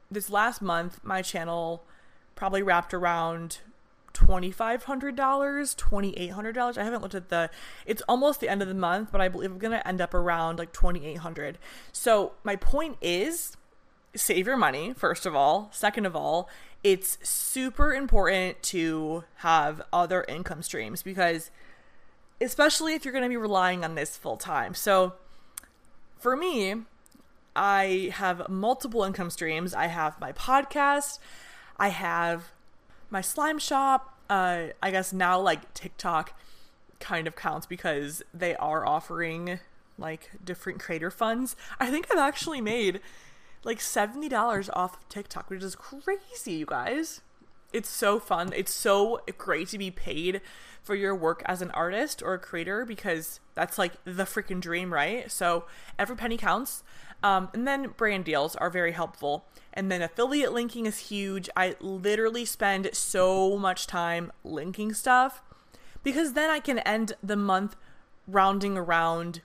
this 0.09 0.29
last 0.29 0.61
month, 0.61 0.99
my 1.03 1.21
channel 1.21 1.83
probably 2.35 2.63
wrapped 2.63 2.93
around 2.93 3.59
$2500 4.13 5.15
$2800 5.15 6.77
i 6.77 6.83
haven't 6.83 7.01
looked 7.01 7.15
at 7.15 7.29
the 7.29 7.49
it's 7.85 8.01
almost 8.07 8.39
the 8.39 8.49
end 8.49 8.61
of 8.61 8.67
the 8.67 8.73
month 8.73 9.09
but 9.11 9.21
i 9.21 9.27
believe 9.27 9.51
i'm 9.51 9.57
going 9.57 9.71
to 9.71 9.87
end 9.87 10.01
up 10.01 10.13
around 10.13 10.59
like 10.59 10.71
2800 10.71 11.57
so 11.91 12.33
my 12.43 12.55
point 12.55 12.97
is 13.01 13.55
save 14.13 14.45
your 14.45 14.57
money 14.57 14.93
first 14.93 15.25
of 15.25 15.35
all. 15.35 15.69
Second 15.71 16.05
of 16.05 16.15
all 16.15 16.49
it's 16.83 17.17
super 17.21 17.93
important 17.93 18.61
to 18.63 19.23
have 19.35 19.81
other 19.93 20.25
income 20.27 20.61
streams 20.63 21.03
because 21.03 21.51
especially 22.41 22.95
if 22.95 23.05
you're 23.05 23.11
going 23.11 23.23
to 23.23 23.29
be 23.29 23.37
relying 23.37 23.85
on 23.85 23.95
this 23.95 24.17
full 24.17 24.35
time 24.35 24.73
so 24.73 25.13
for 26.17 26.35
me 26.35 26.75
i 27.55 28.11
have 28.13 28.47
multiple 28.49 29.03
income 29.03 29.29
streams. 29.29 29.73
I 29.73 29.87
have 29.87 30.19
my 30.19 30.31
podcast. 30.31 31.19
I 31.77 31.89
have 31.89 32.51
my 33.11 33.21
slime 33.21 33.59
shop, 33.59 34.17
uh, 34.29 34.67
I 34.81 34.89
guess 34.89 35.13
now 35.13 35.39
like 35.39 35.73
TikTok 35.73 36.33
kind 36.99 37.27
of 37.27 37.35
counts 37.35 37.67
because 37.67 38.23
they 38.33 38.55
are 38.55 38.85
offering 38.85 39.59
like 39.97 40.31
different 40.43 40.79
creator 40.79 41.11
funds. 41.11 41.55
I 41.79 41.91
think 41.91 42.07
I've 42.11 42.17
actually 42.17 42.61
made 42.61 43.01
like 43.63 43.79
$70 43.79 44.69
off 44.73 44.95
of 44.95 45.09
TikTok, 45.09 45.49
which 45.49 45.61
is 45.61 45.75
crazy, 45.75 46.53
you 46.53 46.65
guys. 46.65 47.21
it's 47.73 47.89
so 47.89 48.19
fun. 48.19 48.51
It's 48.55 48.73
so 48.73 49.21
great 49.37 49.67
to 49.69 49.77
be 49.77 49.91
paid 49.91 50.41
for 50.83 50.95
your 50.95 51.15
work 51.15 51.43
as 51.45 51.61
an 51.61 51.71
artist 51.71 52.21
or 52.23 52.33
a 52.33 52.39
creator 52.39 52.85
because 52.85 53.39
that's 53.53 53.77
like 53.77 53.93
the 54.03 54.23
freaking 54.23 54.59
dream, 54.59 54.93
right? 54.93 55.31
So 55.31 55.65
every 55.99 56.15
penny 56.15 56.37
counts. 56.37 56.83
Um, 57.23 57.49
and 57.53 57.67
then 57.67 57.93
brand 57.97 58.25
deals 58.25 58.55
are 58.55 58.69
very 58.69 58.93
helpful. 58.93 59.45
And 59.73 59.91
then 59.91 60.01
affiliate 60.01 60.51
linking 60.51 60.85
is 60.85 60.99
huge. 60.99 61.49
I 61.55 61.75
literally 61.79 62.45
spend 62.45 62.89
so 62.93 63.57
much 63.57 63.87
time 63.87 64.31
linking 64.43 64.93
stuff 64.93 65.41
because 66.03 66.33
then 66.33 66.49
I 66.49 66.59
can 66.59 66.79
end 66.79 67.13
the 67.23 67.37
month 67.37 67.75
rounding 68.27 68.77
around 68.77 69.41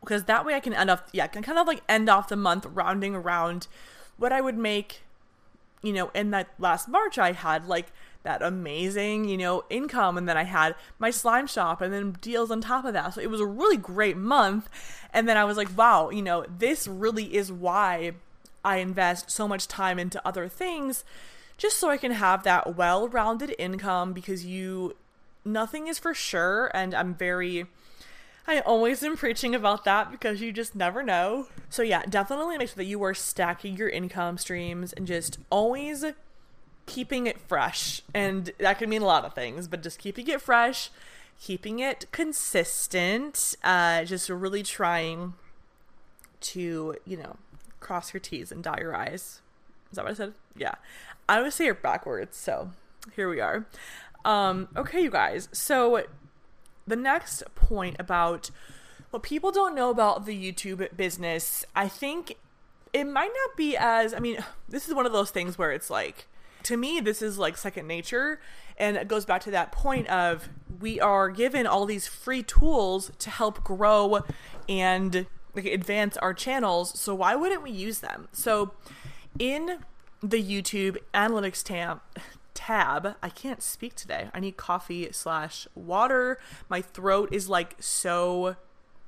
because 0.00 0.24
that 0.24 0.44
way 0.44 0.54
I 0.54 0.60
can 0.60 0.74
end 0.74 0.90
off 0.90 1.04
yeah, 1.12 1.24
I 1.24 1.28
can 1.28 1.42
kind 1.42 1.58
of 1.58 1.66
like 1.66 1.82
end 1.88 2.08
off 2.10 2.28
the 2.28 2.36
month 2.36 2.66
rounding 2.66 3.14
around 3.14 3.68
what 4.16 4.32
I 4.32 4.40
would 4.40 4.58
make 4.58 5.02
you 5.84 5.92
know, 5.92 6.10
in 6.14 6.30
that 6.30 6.48
last 6.58 6.88
March 6.88 7.18
I 7.18 7.32
had 7.32 7.66
like 7.66 7.92
that 8.22 8.42
amazing, 8.42 9.26
you 9.26 9.36
know, 9.36 9.64
income 9.68 10.16
and 10.16 10.26
then 10.26 10.36
I 10.36 10.44
had 10.44 10.74
my 10.98 11.10
slime 11.10 11.46
shop 11.46 11.82
and 11.82 11.92
then 11.92 12.16
deals 12.22 12.50
on 12.50 12.62
top 12.62 12.86
of 12.86 12.94
that. 12.94 13.14
So 13.14 13.20
it 13.20 13.28
was 13.28 13.40
a 13.40 13.46
really 13.46 13.76
great 13.76 14.16
month. 14.16 14.70
And 15.12 15.28
then 15.28 15.36
I 15.36 15.44
was 15.44 15.58
like, 15.58 15.68
wow, 15.76 16.08
you 16.08 16.22
know, 16.22 16.46
this 16.48 16.88
really 16.88 17.34
is 17.36 17.52
why 17.52 18.12
I 18.64 18.76
invest 18.76 19.30
so 19.30 19.46
much 19.46 19.68
time 19.68 19.98
into 19.98 20.26
other 20.26 20.48
things 20.48 21.04
just 21.56 21.76
so 21.76 21.88
I 21.88 21.96
can 21.96 22.12
have 22.12 22.42
that 22.42 22.76
well-rounded 22.76 23.54
income 23.58 24.12
because 24.12 24.44
you 24.44 24.96
nothing 25.44 25.86
is 25.86 25.98
for 25.98 26.14
sure 26.14 26.70
and 26.74 26.94
I'm 26.94 27.14
very 27.14 27.66
I 28.46 28.60
always 28.60 29.02
am 29.02 29.16
preaching 29.16 29.54
about 29.54 29.84
that 29.84 30.10
because 30.10 30.40
you 30.42 30.52
just 30.52 30.74
never 30.74 31.02
know. 31.02 31.46
So 31.70 31.82
yeah, 31.82 32.02
definitely 32.02 32.58
make 32.58 32.68
sure 32.68 32.76
that 32.76 32.84
you 32.84 33.02
are 33.02 33.14
stacking 33.14 33.76
your 33.76 33.88
income 33.88 34.36
streams 34.36 34.92
and 34.92 35.06
just 35.06 35.38
always 35.48 36.04
keeping 36.84 37.26
it 37.26 37.40
fresh. 37.40 38.02
And 38.12 38.52
that 38.58 38.78
can 38.78 38.90
mean 38.90 39.00
a 39.00 39.06
lot 39.06 39.24
of 39.24 39.34
things, 39.34 39.66
but 39.66 39.82
just 39.82 39.98
keeping 39.98 40.28
it 40.28 40.42
fresh, 40.42 40.90
keeping 41.40 41.78
it 41.78 42.04
consistent, 42.12 43.56
uh, 43.64 44.04
just 44.04 44.28
really 44.28 44.62
trying 44.62 45.34
to, 46.40 46.96
you 47.06 47.16
know, 47.16 47.36
cross 47.84 48.12
your 48.12 48.20
T's 48.20 48.50
and 48.50 48.62
dot 48.62 48.80
your 48.80 48.96
I's. 48.96 49.42
Is 49.90 49.96
that 49.96 50.04
what 50.04 50.12
I 50.12 50.14
said? 50.14 50.34
Yeah. 50.56 50.74
I 51.28 51.40
would 51.40 51.52
say 51.52 51.68
it 51.68 51.82
backwards, 51.82 52.36
so 52.36 52.70
here 53.14 53.28
we 53.28 53.40
are. 53.40 53.66
Um, 54.24 54.68
okay, 54.76 55.02
you 55.02 55.10
guys. 55.10 55.48
So 55.52 56.04
the 56.86 56.96
next 56.96 57.44
point 57.54 57.96
about 57.98 58.50
what 59.10 59.22
people 59.22 59.52
don't 59.52 59.74
know 59.74 59.90
about 59.90 60.26
the 60.26 60.52
YouTube 60.52 60.96
business, 60.96 61.64
I 61.76 61.88
think 61.88 62.36
it 62.92 63.04
might 63.04 63.30
not 63.46 63.56
be 63.56 63.76
as, 63.76 64.14
I 64.14 64.18
mean, 64.18 64.38
this 64.68 64.88
is 64.88 64.94
one 64.94 65.06
of 65.06 65.12
those 65.12 65.30
things 65.30 65.58
where 65.58 65.70
it's 65.70 65.90
like, 65.90 66.26
to 66.64 66.76
me, 66.76 67.00
this 67.00 67.20
is 67.20 67.38
like 67.38 67.56
second 67.56 67.86
nature. 67.86 68.40
And 68.78 68.96
it 68.96 69.06
goes 69.06 69.24
back 69.24 69.42
to 69.42 69.50
that 69.52 69.70
point 69.70 70.08
of 70.08 70.48
we 70.80 70.98
are 71.00 71.28
given 71.28 71.66
all 71.66 71.84
these 71.86 72.08
free 72.08 72.42
tools 72.42 73.12
to 73.18 73.30
help 73.30 73.62
grow 73.62 74.24
and 74.68 75.26
like, 75.54 75.66
advance 75.66 76.16
our 76.18 76.34
channels. 76.34 76.98
So 76.98 77.14
why 77.14 77.34
wouldn't 77.34 77.62
we 77.62 77.70
use 77.70 78.00
them? 78.00 78.28
So 78.32 78.72
in 79.38 79.78
the 80.22 80.42
YouTube 80.42 80.96
analytics 81.12 81.62
tab, 81.62 82.00
tab. 82.54 83.16
I 83.22 83.28
can't 83.28 83.62
speak 83.62 83.94
today. 83.94 84.28
I 84.32 84.40
need 84.40 84.56
coffee 84.56 85.08
slash 85.12 85.68
water. 85.74 86.38
My 86.68 86.80
throat 86.80 87.28
is 87.32 87.48
like 87.48 87.76
so. 87.78 88.56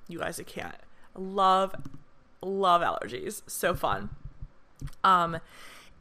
You 0.09 0.19
guys, 0.19 0.39
I 0.39 0.43
can't. 0.43 0.77
Love, 1.15 1.75
love 2.43 2.83
allergies. 2.83 3.43
So 3.47 3.75
fun. 3.75 4.11
Um, 5.03 5.39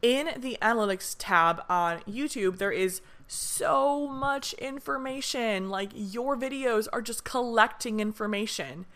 in 0.02 0.30
the 0.36 0.58
analytics 0.60 1.16
tab 1.18 1.62
on 1.68 2.00
YouTube, 2.00 2.58
there 2.58 2.72
is 2.72 3.00
so 3.26 4.06
much 4.06 4.52
information. 4.54 5.70
Like 5.70 5.90
your 5.94 6.36
videos 6.36 6.86
are 6.92 7.02
just 7.02 7.24
collecting 7.24 8.00
information. 8.00 8.86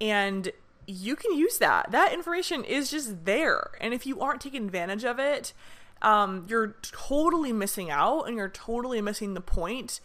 And 0.00 0.52
you 0.86 1.16
can 1.16 1.36
use 1.36 1.58
that. 1.58 1.90
That 1.90 2.12
information 2.12 2.64
is 2.64 2.90
just 2.90 3.24
there. 3.24 3.70
And 3.80 3.92
if 3.92 4.06
you 4.06 4.20
aren't 4.20 4.40
taking 4.40 4.64
advantage 4.64 5.04
of 5.04 5.18
it, 5.18 5.52
um, 6.02 6.46
you're 6.48 6.76
totally 6.82 7.52
missing 7.52 7.90
out 7.90 8.24
and 8.24 8.36
you're 8.36 8.48
totally 8.48 9.00
missing 9.00 9.34
the 9.34 9.40
point. 9.40 10.00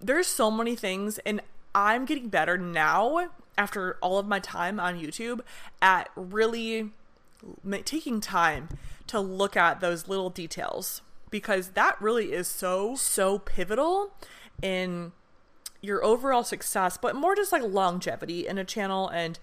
There's 0.00 0.26
so 0.26 0.50
many 0.50 0.74
things, 0.74 1.18
and 1.18 1.40
I'm 1.74 2.04
getting 2.04 2.28
better 2.28 2.58
now 2.58 3.28
after 3.56 3.96
all 4.00 4.18
of 4.18 4.26
my 4.26 4.40
time 4.40 4.78
on 4.80 5.00
YouTube 5.00 5.40
at 5.80 6.10
really 6.16 6.90
taking 7.84 8.20
time 8.20 8.68
to 9.06 9.20
look 9.20 9.56
at 9.56 9.80
those 9.80 10.08
little 10.08 10.30
details 10.30 11.02
because 11.30 11.70
that 11.70 12.00
really 12.00 12.32
is 12.32 12.48
so, 12.48 12.94
so 12.96 13.38
pivotal 13.38 14.12
in 14.62 15.12
your 15.80 16.04
overall 16.04 16.44
success, 16.44 16.98
but 17.00 17.14
more 17.14 17.36
just 17.36 17.52
like 17.52 17.62
longevity 17.62 18.46
in 18.46 18.58
a 18.58 18.64
channel 18.64 19.08
and 19.08 19.38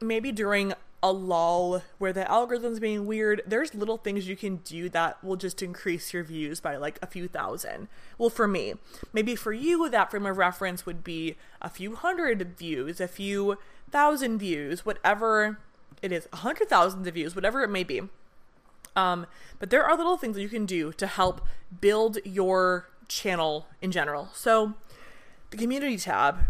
maybe 0.00 0.32
during 0.32 0.72
a 1.02 1.12
lull 1.12 1.82
where 1.98 2.12
the 2.12 2.30
algorithm's 2.30 2.78
being 2.78 3.06
weird, 3.06 3.42
there's 3.46 3.74
little 3.74 3.96
things 3.96 4.28
you 4.28 4.36
can 4.36 4.56
do 4.56 4.88
that 4.90 5.22
will 5.24 5.36
just 5.36 5.62
increase 5.62 6.12
your 6.12 6.22
views 6.22 6.60
by 6.60 6.76
like 6.76 6.98
a 7.00 7.06
few 7.06 7.26
thousand. 7.26 7.88
Well, 8.18 8.30
for 8.30 8.46
me, 8.46 8.74
maybe 9.12 9.34
for 9.34 9.52
you, 9.52 9.88
that 9.88 10.10
frame 10.10 10.26
of 10.26 10.36
reference 10.36 10.84
would 10.84 11.02
be 11.02 11.36
a 11.62 11.70
few 11.70 11.96
hundred 11.96 12.56
views, 12.58 13.00
a 13.00 13.08
few 13.08 13.56
thousand 13.90 14.38
views, 14.38 14.84
whatever 14.84 15.58
it 16.02 16.12
is, 16.12 16.28
a 16.32 16.36
hundred 16.36 16.68
thousands 16.68 17.06
of 17.06 17.14
views, 17.14 17.34
whatever 17.34 17.62
it 17.62 17.70
may 17.70 17.84
be. 17.84 18.02
Um, 18.94 19.26
but 19.58 19.70
there 19.70 19.84
are 19.84 19.96
little 19.96 20.16
things 20.16 20.36
that 20.36 20.42
you 20.42 20.48
can 20.48 20.66
do 20.66 20.92
to 20.92 21.06
help 21.06 21.46
build 21.80 22.18
your 22.24 22.88
channel 23.08 23.66
in 23.80 23.90
general. 23.90 24.28
So, 24.34 24.74
the 25.50 25.56
community 25.56 25.96
tab 25.96 26.40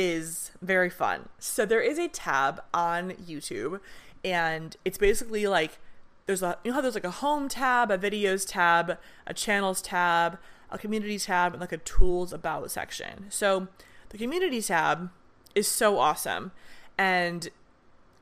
is 0.00 0.50
very 0.62 0.88
fun. 0.88 1.28
So 1.38 1.66
there 1.66 1.82
is 1.82 1.98
a 1.98 2.08
tab 2.08 2.62
on 2.72 3.10
YouTube 3.10 3.80
and 4.24 4.74
it's 4.82 4.96
basically 4.96 5.46
like 5.46 5.78
there's 6.24 6.42
a 6.42 6.56
you 6.64 6.70
know 6.70 6.76
how 6.76 6.80
there's 6.80 6.94
like 6.94 7.04
a 7.04 7.10
home 7.10 7.50
tab, 7.50 7.90
a 7.90 7.98
videos 7.98 8.48
tab, 8.48 8.96
a 9.26 9.34
channels 9.34 9.82
tab, 9.82 10.38
a 10.70 10.78
community 10.78 11.18
tab, 11.18 11.52
and 11.52 11.60
like 11.60 11.72
a 11.72 11.76
tools 11.76 12.32
about 12.32 12.70
section. 12.70 13.26
So 13.28 13.68
the 14.08 14.16
community 14.16 14.62
tab 14.62 15.10
is 15.54 15.68
so 15.68 15.98
awesome. 15.98 16.52
And 16.96 17.50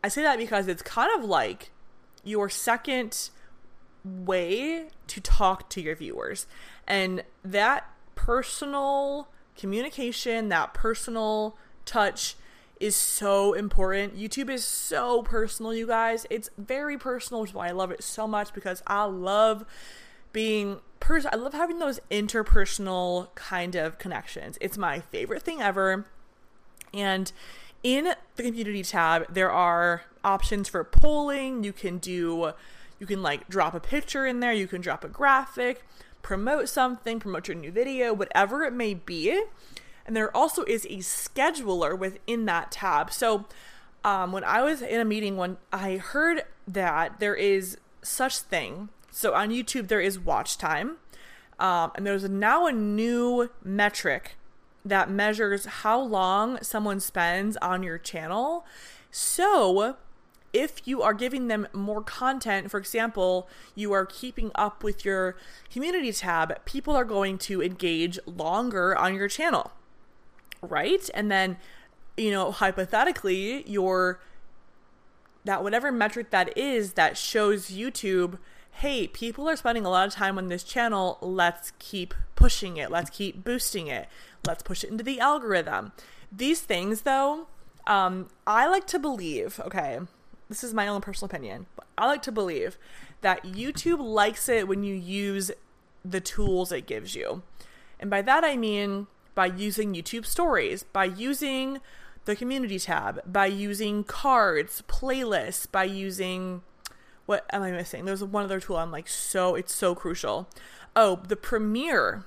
I 0.03 0.09
say 0.09 0.23
that 0.23 0.39
because 0.39 0.67
it's 0.67 0.83
kind 0.83 1.11
of 1.17 1.29
like 1.29 1.71
your 2.25 2.49
second 2.49 3.31
way 4.05 4.89
to 5.07 5.21
talk 5.21 5.71
to 5.71 5.81
your 5.81 5.95
viewers. 5.95 6.49
And 6.89 7.23
that 7.45 7.89
personal 8.17 9.29
communication, 9.57 10.49
that 10.49 10.73
personal 10.73 11.57
touch 11.89 12.37
is 12.81 12.95
so 12.95 13.55
important. 13.55 14.17
YouTube 14.17 14.51
is 14.51 14.65
so 14.65 15.23
personal, 15.23 15.75
you 15.75 15.87
guys. 15.87 16.27
It's 16.31 16.51
very 16.57 16.97
personal, 16.97 17.41
which 17.41 17.51
is 17.51 17.55
why 17.55 17.69
I 17.69 17.73
love 17.73 17.91
it 17.91 18.05
so 18.05 18.27
much 18.27 18.55
because 18.55 18.83
I 18.87 19.05
love 19.05 19.65
being 20.33 20.81
person 21.01 21.31
I 21.33 21.37
love 21.37 21.55
having 21.55 21.79
those 21.79 22.01
interpersonal 22.11 23.35
kind 23.35 23.75
of 23.75 23.99
connections. 23.99 24.59
It's 24.61 24.77
my 24.77 25.01
favorite 25.01 25.43
thing 25.43 25.61
ever. 25.61 26.07
And 26.93 27.33
in 27.83 28.15
the 28.37 28.43
community 28.43 28.83
tab, 28.83 29.33
there 29.33 29.51
are 29.51 30.03
options 30.25 30.69
for 30.69 30.85
polling. 30.85 31.65
You 31.65 31.73
can 31.73 31.99
do 31.99 32.53
you 32.99 33.07
can 33.07 33.23
like 33.23 33.49
drop 33.49 33.75
a 33.75 33.81
picture 33.81 34.27
in 34.27 34.41
there, 34.41 34.53
you 34.53 34.67
can 34.67 34.81
drop 34.81 35.05
a 35.05 35.09
graphic, 35.09 35.85
promote 36.21 36.69
something, 36.69 37.21
promote 37.21 37.49
your 37.49 37.57
new 37.57 37.71
video, 37.71 38.13
whatever 38.13 38.65
it 38.65 38.73
may 38.73 38.95
be. 38.95 39.41
And 40.09 40.17
there 40.17 40.35
also 40.35 40.65
is 40.65 40.87
a 40.87 40.99
scheduler 40.99 41.97
within 41.97 42.47
that 42.47 42.73
tab. 42.73 43.13
So 43.13 43.45
um, 44.03 44.33
when 44.33 44.43
I 44.43 44.63
was 44.63 44.81
in 44.81 45.01
a 45.03 45.05
meeting 45.05 45.37
when 45.37 45.59
I 45.71 45.99
heard 45.99 46.45
that 46.67 47.21
there 47.21 47.35
is 47.35 47.77
such 48.01 48.39
thing. 48.39 48.89
So 49.11 49.35
on 49.35 49.51
YouTube 49.51 49.89
there 49.89 50.01
is 50.01 50.19
watch 50.19 50.57
time. 50.57 50.97
Um, 51.59 51.93
and 51.95 52.07
there's 52.07 52.27
now 52.27 52.67
a 52.67 52.73
new 52.73 53.51
metric 53.63 54.37
that 54.83 55.11
measures 55.11 55.67
how 55.67 56.01
long 56.01 56.59
someone 56.63 57.01
spends 57.01 57.59
on 57.59 57.83
your 57.83 57.99
channel. 57.99 58.65
So, 59.11 59.97
if 60.53 60.87
you 60.87 61.03
are 61.03 61.13
giving 61.13 61.49
them 61.49 61.67
more 61.75 62.01
content, 62.01 62.71
for 62.71 62.79
example, 62.79 63.49
you 63.75 63.93
are 63.93 64.07
keeping 64.07 64.53
up 64.55 64.83
with 64.83 65.05
your 65.05 65.37
community 65.71 66.13
tab, 66.13 66.65
people 66.65 66.95
are 66.95 67.05
going 67.05 67.37
to 67.39 67.63
engage 67.63 68.19
longer 68.25 68.97
on 68.97 69.15
your 69.15 69.29
channel 69.29 69.73
right? 70.63 71.09
And 71.15 71.31
then, 71.31 71.57
you 72.17 72.31
know, 72.31 72.51
hypothetically, 72.53 73.69
your 73.69 74.21
that 75.45 75.63
whatever 75.63 75.91
metric 75.91 76.31
that 76.31 76.57
is 76.59 76.95
that 76.95 77.17
shows 77.17 77.71
YouTube, 77.71 78.39
hey, 78.73 79.07
people 79.07 79.49
are 79.49 79.57
spending 79.57 79.87
a 79.87 79.91
lot 79.91 80.07
of 80.07 80.13
time 80.13 80.37
on 80.37 80.49
this 80.49 80.63
channel. 80.63 81.19
Let's 81.21 81.73
keep 81.79 82.13
pushing 82.35 82.77
it. 82.77 82.91
Let's 82.91 83.11
keep 83.11 83.45
boosting 83.45 83.87
it. 83.87 84.09
Let's 84.47 84.63
push 84.63 84.85
it 84.85 84.91
into 84.91 85.05
the 85.05 85.21
algorithm. 85.21 85.93
These 86.31 86.61
things, 86.61 87.03
though, 87.03 87.47
um, 87.87 88.29
I 88.47 88.67
like 88.67 88.87
to 88.89 88.99
believe, 88.99 89.59
okay, 89.65 90.01
this 90.49 90.63
is 90.63 90.75
my 90.75 90.87
own 90.87 91.01
personal 91.01 91.27
opinion, 91.27 91.67
but 91.77 91.87
I 91.97 92.07
like 92.07 92.23
to 92.23 92.33
believe 92.33 92.77
that 93.23 93.45
YouTube 93.45 94.01
likes 94.01 94.49
it 94.49 94.69
when 94.69 94.85
you 94.85 94.95
use 94.95 95.51
the 96.05 96.21
tools 96.21 96.71
it 96.71 96.87
gives 96.87 97.15
you. 97.15 97.43
And 97.99 98.11
by 98.11 98.23
that 98.23 98.45
I 98.45 98.57
mean 98.57 99.09
by 99.39 99.47
using 99.47 99.95
YouTube 99.95 100.27
stories, 100.27 100.83
by 100.83 101.05
using 101.05 101.79
the 102.25 102.35
community 102.35 102.77
tab, 102.77 103.21
by 103.25 103.47
using 103.47 104.03
cards, 104.03 104.83
playlists, 104.89 105.71
by 105.71 105.85
using 105.85 106.63
what 107.27 107.47
am 107.53 107.63
I 107.63 107.71
missing? 107.71 108.05
There's 108.05 108.25
one 108.25 108.47
other 108.47 108.59
tool 108.59 108.79
I'm 108.79 108.91
like 108.91 109.07
so 109.07 109.55
it's 109.55 109.73
so 109.73 109.95
crucial. 109.95 110.49
Oh, 110.97 111.21
the 111.29 111.37
premiere 111.37 112.25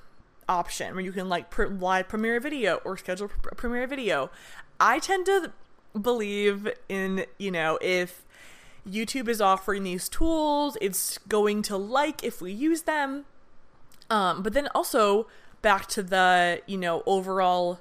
option 0.48 0.96
where 0.96 1.04
you 1.04 1.12
can 1.12 1.28
like 1.28 1.50
pr- 1.50 1.66
live 1.66 2.08
premiere 2.08 2.40
video 2.40 2.76
or 2.86 2.96
schedule 2.96 3.28
pr- 3.28 3.56
premiere 3.56 3.88
video. 3.88 4.32
I 4.80 5.00
tend 5.00 5.26
to 5.26 5.52
believe 6.02 6.66
in, 6.88 7.26
you 7.38 7.52
know, 7.52 7.78
if 7.82 8.26
YouTube 8.90 9.28
is 9.28 9.42
offering 9.42 9.84
these 9.84 10.08
tools, 10.08 10.78
it's 10.80 11.18
going 11.28 11.62
to 11.64 11.76
like 11.76 12.24
if 12.24 12.42
we 12.42 12.54
use 12.54 12.84
them. 12.84 13.26
Um, 14.10 14.44
but 14.44 14.54
then 14.54 14.70
also 14.74 15.28
back 15.62 15.88
to 15.88 16.04
the, 16.04 16.62
you 16.66 16.78
know, 16.78 17.04
overall 17.06 17.80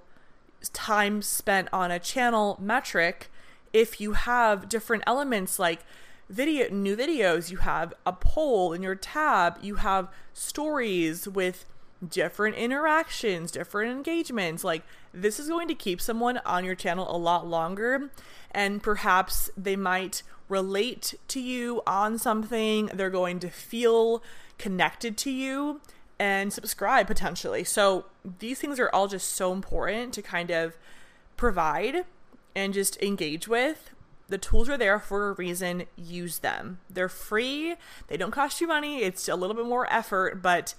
time 0.73 1.23
spent 1.23 1.69
on 1.73 1.90
a 1.90 1.99
channel 1.99 2.59
metric, 2.61 3.31
if 3.73 4.01
you 4.01 4.12
have 4.12 4.69
different 4.69 5.05
elements 5.07 5.59
like 5.59 5.81
video 6.29 6.69
new 6.71 6.97
videos, 6.97 7.51
you 7.51 7.59
have 7.59 7.95
a 8.07 8.12
poll 8.12 8.73
in 8.73 8.83
your 8.83 8.95
tab, 8.95 9.59
you 9.62 9.77
have 9.77 10.09
stories 10.33 11.27
with 11.27 11.66
different 12.07 12.57
interactions, 12.57 13.51
different 13.51 13.90
engagements. 13.90 14.64
Like, 14.64 14.83
this 15.12 15.38
is 15.38 15.49
going 15.49 15.69
to 15.69 15.75
keep 15.75 16.01
someone 16.01 16.38
on 16.47 16.64
your 16.64 16.75
channel 16.75 17.14
a 17.14 17.19
lot 17.19 17.47
longer, 17.47 18.11
and 18.51 18.83
perhaps 18.83 19.51
they 19.57 19.77
might 19.77 20.23
relate 20.49 21.14
to 21.29 21.40
you 21.40 21.83
on 21.87 22.19
something. 22.19 22.87
They're 22.95 23.11
going 23.11 23.38
to 23.40 23.51
feel 23.51 24.23
connected 24.59 25.16
to 25.19 25.31
you 25.31 25.81
and 26.20 26.52
subscribe 26.52 27.06
potentially. 27.06 27.64
So, 27.64 28.04
these 28.38 28.61
things 28.61 28.78
are 28.78 28.90
all 28.90 29.09
just 29.09 29.30
so 29.30 29.52
important 29.52 30.12
to 30.14 30.22
kind 30.22 30.50
of 30.50 30.76
provide 31.38 32.04
and 32.54 32.74
just 32.74 33.02
engage 33.02 33.48
with. 33.48 33.90
The 34.28 34.37
tools 34.37 34.68
are 34.68 34.76
there 34.76 35.00
for 35.00 35.30
a 35.30 35.33
reason. 35.33 35.85
Use 35.96 36.40
them. 36.40 36.78
They're 36.90 37.09
free. 37.09 37.74
They 38.09 38.18
don't 38.18 38.30
cost 38.30 38.61
you 38.61 38.68
money. 38.68 39.02
It's 39.02 39.28
a 39.28 39.35
little 39.35 39.56
bit 39.56 39.64
more 39.64 39.90
effort, 39.92 40.42
but 40.42 40.74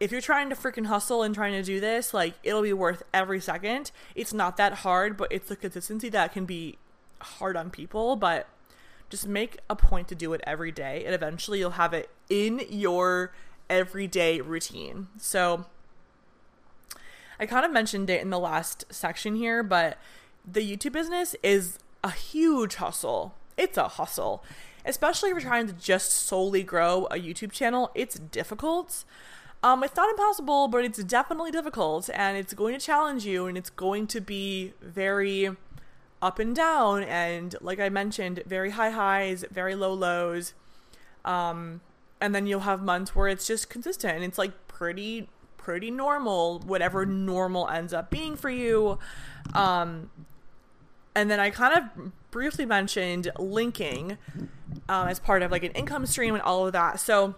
if 0.00 0.10
you're 0.10 0.20
trying 0.20 0.50
to 0.50 0.56
freaking 0.56 0.86
hustle 0.86 1.22
and 1.22 1.32
trying 1.32 1.52
to 1.52 1.62
do 1.62 1.78
this, 1.78 2.12
like 2.12 2.34
it'll 2.42 2.62
be 2.62 2.72
worth 2.72 3.04
every 3.14 3.40
second. 3.40 3.92
It's 4.16 4.34
not 4.34 4.56
that 4.56 4.78
hard, 4.78 5.16
but 5.16 5.30
it's 5.30 5.48
the 5.48 5.56
consistency 5.56 6.08
that 6.08 6.32
can 6.32 6.44
be 6.44 6.76
hard 7.20 7.56
on 7.56 7.70
people, 7.70 8.16
but 8.16 8.48
just 9.08 9.28
make 9.28 9.58
a 9.70 9.76
point 9.76 10.08
to 10.08 10.16
do 10.16 10.32
it 10.32 10.40
every 10.44 10.72
day 10.72 11.04
and 11.04 11.14
eventually 11.14 11.58
you'll 11.58 11.72
have 11.72 11.92
it 11.92 12.08
in 12.28 12.62
your 12.68 13.32
everyday 13.72 14.40
routine. 14.40 15.08
So 15.18 15.64
I 17.40 17.46
kind 17.46 17.64
of 17.64 17.72
mentioned 17.72 18.10
it 18.10 18.20
in 18.20 18.30
the 18.30 18.38
last 18.38 18.84
section 18.90 19.34
here, 19.34 19.62
but 19.62 19.98
the 20.46 20.60
YouTube 20.60 20.92
business 20.92 21.34
is 21.42 21.78
a 22.04 22.10
huge 22.10 22.76
hustle. 22.76 23.34
It's 23.56 23.78
a 23.78 23.88
hustle. 23.88 24.44
Especially 24.84 25.30
if 25.30 25.34
you're 25.34 25.40
trying 25.40 25.66
to 25.68 25.72
just 25.72 26.12
solely 26.12 26.62
grow 26.62 27.06
a 27.06 27.16
YouTube 27.16 27.52
channel, 27.52 27.90
it's 27.94 28.18
difficult. 28.18 29.04
Um, 29.62 29.82
it's 29.84 29.96
not 29.96 30.10
impossible, 30.10 30.68
but 30.68 30.84
it's 30.84 31.02
definitely 31.04 31.52
difficult, 31.52 32.10
and 32.12 32.36
it's 32.36 32.52
going 32.52 32.76
to 32.76 32.84
challenge 32.84 33.24
you, 33.24 33.46
and 33.46 33.56
it's 33.56 33.70
going 33.70 34.08
to 34.08 34.20
be 34.20 34.72
very 34.82 35.50
up 36.20 36.38
and 36.38 36.54
down, 36.54 37.04
and 37.04 37.54
like 37.60 37.78
I 37.78 37.88
mentioned, 37.88 38.42
very 38.44 38.70
high 38.70 38.90
highs, 38.90 39.44
very 39.50 39.74
low 39.76 39.94
lows. 39.94 40.54
Um, 41.24 41.80
and 42.22 42.34
then 42.34 42.46
you'll 42.46 42.60
have 42.60 42.82
months 42.82 43.14
where 43.14 43.28
it's 43.28 43.46
just 43.46 43.68
consistent, 43.68 44.14
and 44.14 44.24
it's 44.24 44.38
like 44.38 44.52
pretty 44.68 45.28
pretty 45.58 45.90
normal, 45.90 46.60
whatever 46.60 47.04
normal 47.04 47.68
ends 47.68 47.92
up 47.92 48.10
being 48.10 48.36
for 48.36 48.50
you. 48.50 48.98
Um, 49.54 50.10
and 51.14 51.30
then 51.30 51.38
I 51.38 51.50
kind 51.50 51.74
of 51.78 52.12
briefly 52.30 52.64
mentioned 52.64 53.30
linking 53.38 54.18
um, 54.88 55.06
as 55.08 55.20
part 55.20 55.42
of 55.42 55.52
like 55.52 55.62
an 55.62 55.72
income 55.72 56.06
stream 56.06 56.34
and 56.34 56.42
all 56.42 56.66
of 56.66 56.72
that. 56.72 56.98
So 56.98 57.36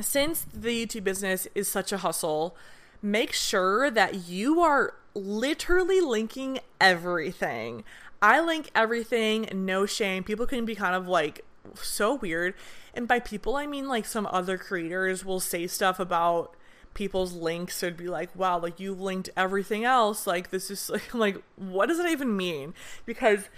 since 0.00 0.46
the 0.52 0.86
YouTube 0.86 1.04
business 1.04 1.46
is 1.54 1.68
such 1.68 1.92
a 1.92 1.98
hustle, 1.98 2.56
make 3.00 3.32
sure 3.32 3.90
that 3.90 4.26
you 4.26 4.60
are 4.60 4.94
literally 5.14 6.00
linking 6.00 6.58
everything. 6.80 7.84
I 8.20 8.40
link 8.40 8.70
everything, 8.74 9.48
no 9.52 9.86
shame. 9.86 10.24
People 10.24 10.46
can 10.46 10.64
be 10.64 10.74
kind 10.74 10.96
of 10.96 11.06
like 11.06 11.44
so 11.74 12.14
weird. 12.14 12.54
And 12.94 13.08
by 13.08 13.18
people, 13.18 13.56
I 13.56 13.66
mean 13.66 13.88
like 13.88 14.06
some 14.06 14.26
other 14.26 14.58
creators 14.58 15.24
will 15.24 15.40
say 15.40 15.66
stuff 15.66 15.98
about 15.98 16.54
people's 16.94 17.34
links 17.34 17.82
or 17.82 17.90
be 17.90 18.08
like, 18.08 18.34
wow, 18.34 18.58
like 18.58 18.80
you've 18.80 19.00
linked 19.00 19.28
everything 19.36 19.84
else. 19.84 20.26
Like, 20.26 20.50
this 20.50 20.70
is 20.70 20.88
like, 20.90 21.12
like, 21.14 21.42
what 21.56 21.86
does 21.86 21.98
that 21.98 22.10
even 22.10 22.36
mean? 22.36 22.72
Because 23.04 23.48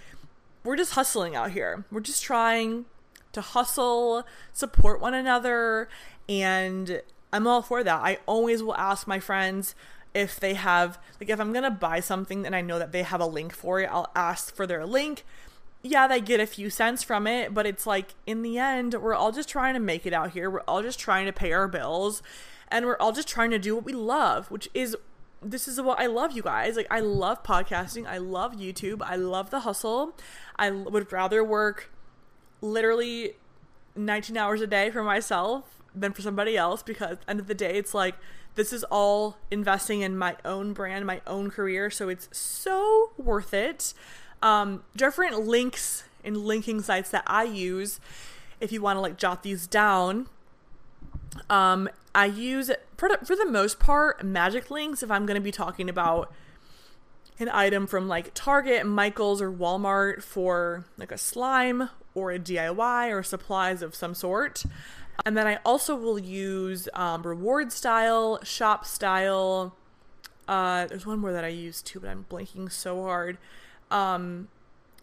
we're 0.65 0.77
just 0.77 0.95
hustling 0.95 1.37
out 1.37 1.53
here. 1.53 1.85
We're 1.93 2.01
just 2.01 2.25
trying 2.25 2.87
to 3.33 3.41
hustle, 3.41 4.27
support 4.53 5.01
one 5.01 5.15
another, 5.15 5.89
and 6.29 7.03
I'm 7.33 7.47
all 7.47 7.63
for 7.63 7.85
that. 7.85 8.01
I 8.03 8.19
always 8.27 8.63
will 8.63 8.77
ask 8.77 9.07
my 9.07 9.21
friends 9.21 9.75
if 10.15 10.41
they 10.41 10.55
have, 10.55 10.99
like, 11.21 11.29
if 11.29 11.39
I'm 11.39 11.53
gonna 11.53 11.71
buy 11.71 12.01
something 12.01 12.47
and 12.47 12.57
I 12.57 12.63
know 12.63 12.79
that 12.79 12.93
they 12.93 13.03
have 13.03 13.21
a 13.21 13.27
link 13.27 13.53
for 13.53 13.81
it, 13.81 13.91
I'll 13.93 14.11
ask 14.17 14.55
for 14.57 14.67
their 14.67 14.87
link. 14.87 15.25
Yeah, 15.83 16.09
they 16.09 16.21
get 16.21 16.41
a 16.41 16.47
few 16.47 16.69
cents 16.69 17.03
from 17.03 17.27
it, 17.27 17.55
but 17.55 17.67
it's 17.67 17.87
like 17.87 18.15
in 18.27 18.43
the 18.43 18.59
end, 18.59 18.95
we're 18.95 19.15
all 19.15 19.31
just 19.31 19.49
trying 19.49 19.75
to 19.75 19.81
make 19.81 20.05
it 20.05 20.13
out 20.13 20.31
here. 20.31 20.51
We're 20.51 20.61
all 20.63 20.83
just 20.83 20.99
trying 20.99 21.27
to 21.27 21.33
pay 21.33 21.53
our 21.53 21.69
bills 21.69 22.23
and 22.69 22.87
we're 22.87 22.97
all 22.99 23.13
just 23.13 23.29
trying 23.29 23.51
to 23.51 23.59
do 23.59 23.77
what 23.77 23.85
we 23.85 23.93
love, 23.93 24.51
which 24.51 24.69
is 24.75 24.97
this 25.43 25.69
is 25.69 25.81
what 25.81 26.01
I 26.01 26.07
love, 26.07 26.33
you 26.33 26.43
guys. 26.43 26.77
Like, 26.77 26.89
I 26.91 27.01
love 27.01 27.43
podcasting. 27.45 28.07
I 28.07 28.19
love 28.19 28.55
YouTube. 28.57 29.03
I 29.03 29.17
love 29.17 29.51
the 29.51 29.61
hustle. 29.61 30.17
I 30.57 30.71
would 30.71 31.13
rather 31.13 31.45
work 31.45 31.91
literally 32.61 33.35
19 33.95 34.37
hours 34.37 34.61
a 34.61 34.67
day 34.67 34.91
for 34.91 35.03
myself 35.03 35.77
than 35.95 36.13
for 36.13 36.23
somebody 36.23 36.57
else 36.57 36.83
because 36.83 37.13
at 37.13 37.21
the 37.23 37.31
end 37.31 37.41
of 37.41 37.47
the 37.47 37.55
day 37.55 37.79
it's 37.79 37.95
like 37.95 38.15
this 38.55 38.73
is 38.73 38.85
all 38.85 39.39
investing 39.51 40.03
in 40.03 40.17
my 40.17 40.37
own 40.45 40.73
brand 40.73 41.07
my 41.07 41.21
own 41.27 41.51
career 41.51 41.91
so 41.91 42.09
it's 42.09 42.29
so 42.33 43.13
worth 43.17 43.55
it 43.55 43.95
um, 44.47 44.83
different 44.95 45.47
links 45.47 46.05
and 46.23 46.37
linking 46.37 46.81
sites 46.81 47.11
that 47.11 47.25
i 47.27 47.43
use 47.43 48.01
if 48.61 48.71
you 48.73 48.81
want 48.81 48.97
to 48.97 49.01
like 49.01 49.17
jot 49.17 49.43
these 49.43 49.67
down 49.67 50.29
um, 51.51 51.89
i 52.15 52.25
use 52.25 52.71
for 52.97 53.09
the, 53.09 53.19
for 53.25 53.37
the 53.37 53.47
most 53.47 53.79
part 53.79 54.21
MagicLinks 54.21 55.03
if 55.03 55.11
i'm 55.11 55.27
going 55.27 55.35
to 55.37 55.45
be 55.45 55.53
talking 55.53 55.89
about 55.89 56.33
an 57.39 57.49
item 57.51 57.87
from 57.87 58.09
like 58.09 58.31
target 58.35 58.87
michael's 58.87 59.43
or 59.43 59.51
walmart 59.51 60.23
for 60.23 60.85
like 60.97 61.13
a 61.13 61.19
slime 61.19 61.91
or 62.15 62.31
a 62.31 62.39
diy 62.39 63.11
or 63.11 63.23
supplies 63.23 63.83
of 63.83 63.95
some 63.95 64.15
sort 64.15 64.65
and 65.25 65.37
then 65.37 65.47
I 65.47 65.59
also 65.65 65.97
will 65.97 66.19
use 66.19 66.89
um, 66.93 67.23
rewardStyle, 67.23 68.45
shop 68.45 68.85
style. 68.85 69.75
Uh, 70.47 70.87
there's 70.87 71.07
one 71.07 71.19
more 71.19 71.33
that 71.33 71.45
I 71.45 71.49
use 71.49 71.81
too, 71.81 72.01
but 72.01 72.11
I'm 72.11 72.27
blanking 72.29 72.71
so 72.71 73.03
hard. 73.03 73.39
Um, 73.91 74.49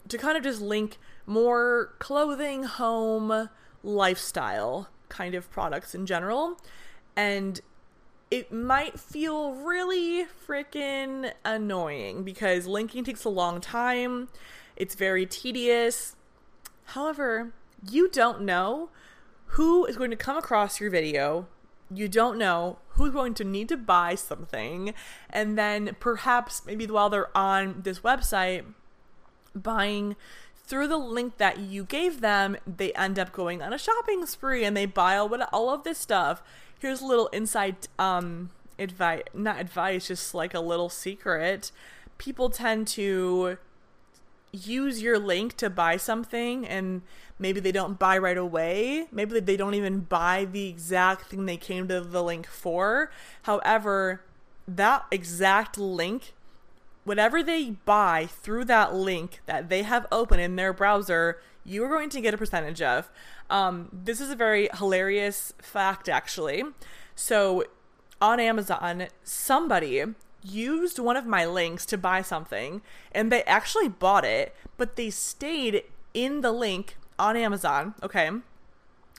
to 0.08 0.18
kind 0.18 0.36
of 0.36 0.42
just 0.42 0.60
link 0.60 0.98
more 1.26 1.94
clothing, 1.98 2.64
home, 2.64 3.48
lifestyle 3.82 4.88
kind 5.08 5.34
of 5.34 5.50
products 5.50 5.94
in 5.94 6.06
general. 6.06 6.58
And 7.16 7.60
it 8.30 8.52
might 8.52 8.98
feel 8.98 9.52
really 9.52 10.26
freaking 10.46 11.32
annoying 11.44 12.24
because 12.24 12.66
linking 12.66 13.04
takes 13.04 13.24
a 13.24 13.28
long 13.28 13.60
time. 13.60 14.28
It's 14.76 14.94
very 14.94 15.24
tedious. 15.24 16.16
However, 16.86 17.52
you 17.90 18.08
don't 18.08 18.42
know 18.42 18.90
who 19.48 19.86
is 19.86 19.96
going 19.96 20.10
to 20.10 20.16
come 20.16 20.36
across 20.36 20.80
your 20.80 20.90
video. 20.90 21.46
You 21.92 22.08
don't 22.08 22.38
know 22.38 22.78
who's 22.94 23.12
going 23.12 23.34
to 23.34 23.44
need 23.44 23.68
to 23.68 23.76
buy 23.76 24.14
something. 24.14 24.94
And 25.30 25.58
then 25.58 25.96
perhaps 26.00 26.62
maybe 26.66 26.86
while 26.86 27.10
they're 27.10 27.36
on 27.36 27.82
this 27.82 28.00
website 28.00 28.64
buying 29.54 30.16
through 30.66 30.88
the 30.88 30.96
link 30.96 31.36
that 31.38 31.58
you 31.58 31.84
gave 31.84 32.20
them, 32.20 32.56
they 32.66 32.92
end 32.92 33.18
up 33.18 33.32
going 33.32 33.62
on 33.62 33.72
a 33.72 33.78
shopping 33.78 34.26
spree 34.26 34.64
and 34.64 34.76
they 34.76 34.86
buy 34.86 35.16
all, 35.16 35.32
all 35.52 35.70
of 35.70 35.84
this 35.84 35.98
stuff. 35.98 36.42
Here's 36.78 37.00
a 37.00 37.06
little 37.06 37.28
insight 37.32 37.88
um, 37.98 38.50
advice, 38.78 39.22
not 39.32 39.60
advice, 39.60 40.08
just 40.08 40.34
like 40.34 40.54
a 40.54 40.60
little 40.60 40.88
secret. 40.88 41.70
People 42.18 42.50
tend 42.50 42.86
to 42.88 43.58
use 44.54 45.02
your 45.02 45.18
link 45.18 45.56
to 45.56 45.68
buy 45.68 45.96
something 45.96 46.66
and 46.66 47.02
maybe 47.38 47.60
they 47.60 47.72
don't 47.72 47.98
buy 47.98 48.16
right 48.16 48.38
away. 48.38 49.06
Maybe 49.10 49.40
they 49.40 49.56
don't 49.56 49.74
even 49.74 50.00
buy 50.00 50.44
the 50.44 50.68
exact 50.68 51.26
thing 51.26 51.46
they 51.46 51.56
came 51.56 51.88
to 51.88 52.00
the 52.00 52.22
link 52.22 52.46
for. 52.46 53.10
However, 53.42 54.22
that 54.68 55.06
exact 55.10 55.76
link, 55.76 56.32
whatever 57.04 57.42
they 57.42 57.70
buy 57.84 58.26
through 58.26 58.66
that 58.66 58.94
link 58.94 59.40
that 59.46 59.68
they 59.68 59.82
have 59.82 60.06
open 60.12 60.38
in 60.40 60.56
their 60.56 60.72
browser, 60.72 61.40
you 61.64 61.84
are 61.84 61.88
going 61.88 62.10
to 62.10 62.20
get 62.20 62.34
a 62.34 62.38
percentage 62.38 62.82
of. 62.82 63.10
Um, 63.50 63.88
this 63.92 64.20
is 64.20 64.30
a 64.30 64.36
very 64.36 64.68
hilarious 64.78 65.52
fact, 65.60 66.08
actually. 66.08 66.62
So 67.14 67.64
on 68.20 68.40
Amazon, 68.40 69.08
somebody 69.22 70.04
used 70.44 70.98
one 70.98 71.16
of 71.16 71.26
my 71.26 71.46
links 71.46 71.86
to 71.86 71.98
buy 71.98 72.22
something 72.22 72.82
and 73.12 73.32
they 73.32 73.42
actually 73.44 73.88
bought 73.88 74.24
it, 74.24 74.54
but 74.76 74.96
they 74.96 75.10
stayed 75.10 75.84
in 76.12 76.42
the 76.42 76.52
link 76.52 76.96
on 77.18 77.36
Amazon, 77.36 77.94
okay? 78.02 78.30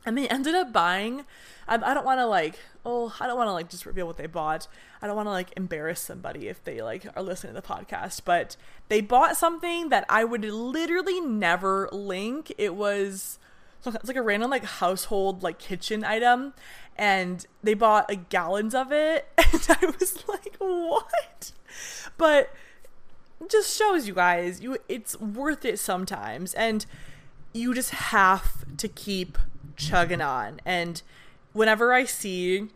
And 0.06 0.18
they 0.18 0.28
ended 0.30 0.56
up 0.56 0.72
buying 0.72 1.26
I, 1.68 1.76
I 1.76 1.94
don't 1.94 2.06
want 2.06 2.20
to 2.20 2.26
like 2.26 2.60
oh 2.86 3.16
I 3.20 3.28
don't 3.28 3.38
want 3.38 3.48
to 3.48 3.54
like 3.54 3.70
just 3.70 3.86
reveal 3.86 4.08
what 4.08 4.18
they 4.18 4.28
bought. 4.28 4.68
I 5.02 5.08
don't 5.08 5.16
want 5.16 5.28
to 5.28 5.32
like 5.32 5.52
embarrass 5.58 6.00
somebody 6.00 6.48
if 6.48 6.64
they 6.64 6.82
like 6.82 7.06
are 7.16 7.24
listening 7.24 7.56
to 7.56 7.62
the 7.62 7.68
podcast, 7.68 8.22
but 8.26 8.56
they 8.90 9.02
bought 9.02 9.38
something 9.38 9.90
that 9.90 10.06
I 10.10 10.24
would 10.24 10.46
literally 10.46 11.20
never 11.20 11.90
link. 11.92 12.54
It 12.58 12.76
was 12.76 13.40
it's 13.86 14.08
like 14.08 14.18
a 14.18 14.22
random 14.22 14.50
like 14.50 14.66
household 14.66 15.44
like 15.44 15.60
kitchen 15.60 16.04
item 16.04 16.54
and 16.96 17.46
they 17.64 17.74
bought 17.74 18.10
like 18.10 18.30
gallons 18.30 18.74
of 18.74 18.92
it 18.92 19.28
and 19.38 19.68
I 19.70 19.86
was 20.00 20.28
like 20.28 20.56
what? 20.60 21.52
But 22.18 22.54
just 23.50 23.78
shows 23.78 24.08
you 24.08 24.14
guys 24.14 24.62
you 24.62 24.78
it's 24.88 25.20
worth 25.20 25.66
it 25.66 25.78
sometimes 25.78 26.54
and 26.54 26.86
you 27.54 27.74
just 27.74 27.92
have 27.92 28.66
to 28.78 28.88
keep 28.88 29.38
chugging 29.76 30.22
on. 30.22 30.60
And 30.66 31.02
whenever 31.54 31.94
I 31.94 32.06
see 32.06 32.70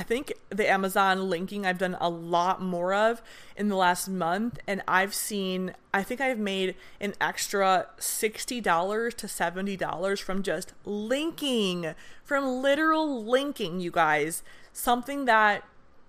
I 0.00 0.02
think 0.02 0.32
the 0.48 0.66
Amazon 0.66 1.28
linking 1.28 1.66
I've 1.66 1.76
done 1.76 1.94
a 2.00 2.08
lot 2.08 2.62
more 2.62 2.94
of 2.94 3.20
in 3.54 3.68
the 3.68 3.76
last 3.76 4.08
month 4.08 4.58
and 4.66 4.80
I've 4.88 5.12
seen 5.12 5.74
I 5.92 6.02
think 6.02 6.22
I've 6.22 6.38
made 6.38 6.74
an 7.02 7.12
extra 7.20 7.86
$60 7.98 9.14
to 9.14 9.26
$70 9.26 10.22
from 10.22 10.42
just 10.42 10.72
linking 10.86 11.94
from 12.24 12.62
literal 12.62 13.22
linking 13.22 13.80
you 13.80 13.90
guys. 13.90 14.42
Something 14.72 15.26
that 15.26 15.64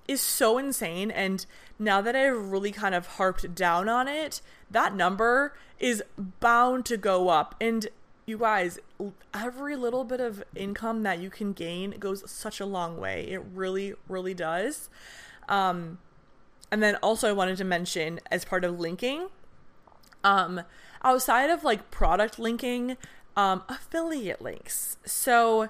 is 0.07 0.21
so 0.21 0.57
insane 0.57 1.11
and 1.11 1.45
now 1.77 1.99
that 1.99 2.15
I've 2.15 2.49
really 2.49 2.71
kind 2.71 2.95
of 2.95 3.07
harped 3.07 3.53
down 3.53 3.89
on 3.89 4.07
it 4.07 4.41
that 4.71 4.95
number 4.95 5.53
is 5.79 6.01
bound 6.39 6.85
to 6.85 6.95
go 6.95 7.27
up. 7.27 7.55
And 7.59 7.89
you 8.25 8.37
guys, 8.37 8.79
every 9.33 9.75
little 9.75 10.03
bit 10.03 10.19
of 10.19 10.43
income 10.55 11.03
that 11.03 11.19
you 11.19 11.29
can 11.29 11.53
gain 11.53 11.91
goes 11.99 12.29
such 12.29 12.59
a 12.59 12.65
long 12.65 12.97
way. 12.97 13.27
It 13.29 13.41
really, 13.53 13.95
really 14.07 14.33
does. 14.33 14.89
Um, 15.49 15.99
and 16.71 16.81
then 16.81 16.95
also, 16.97 17.29
I 17.29 17.33
wanted 17.33 17.57
to 17.57 17.63
mention 17.63 18.19
as 18.31 18.45
part 18.45 18.63
of 18.63 18.79
linking, 18.79 19.27
um, 20.23 20.61
outside 21.03 21.49
of 21.49 21.63
like 21.63 21.91
product 21.91 22.39
linking, 22.39 22.95
um, 23.35 23.63
affiliate 23.67 24.41
links. 24.41 24.97
So, 25.05 25.69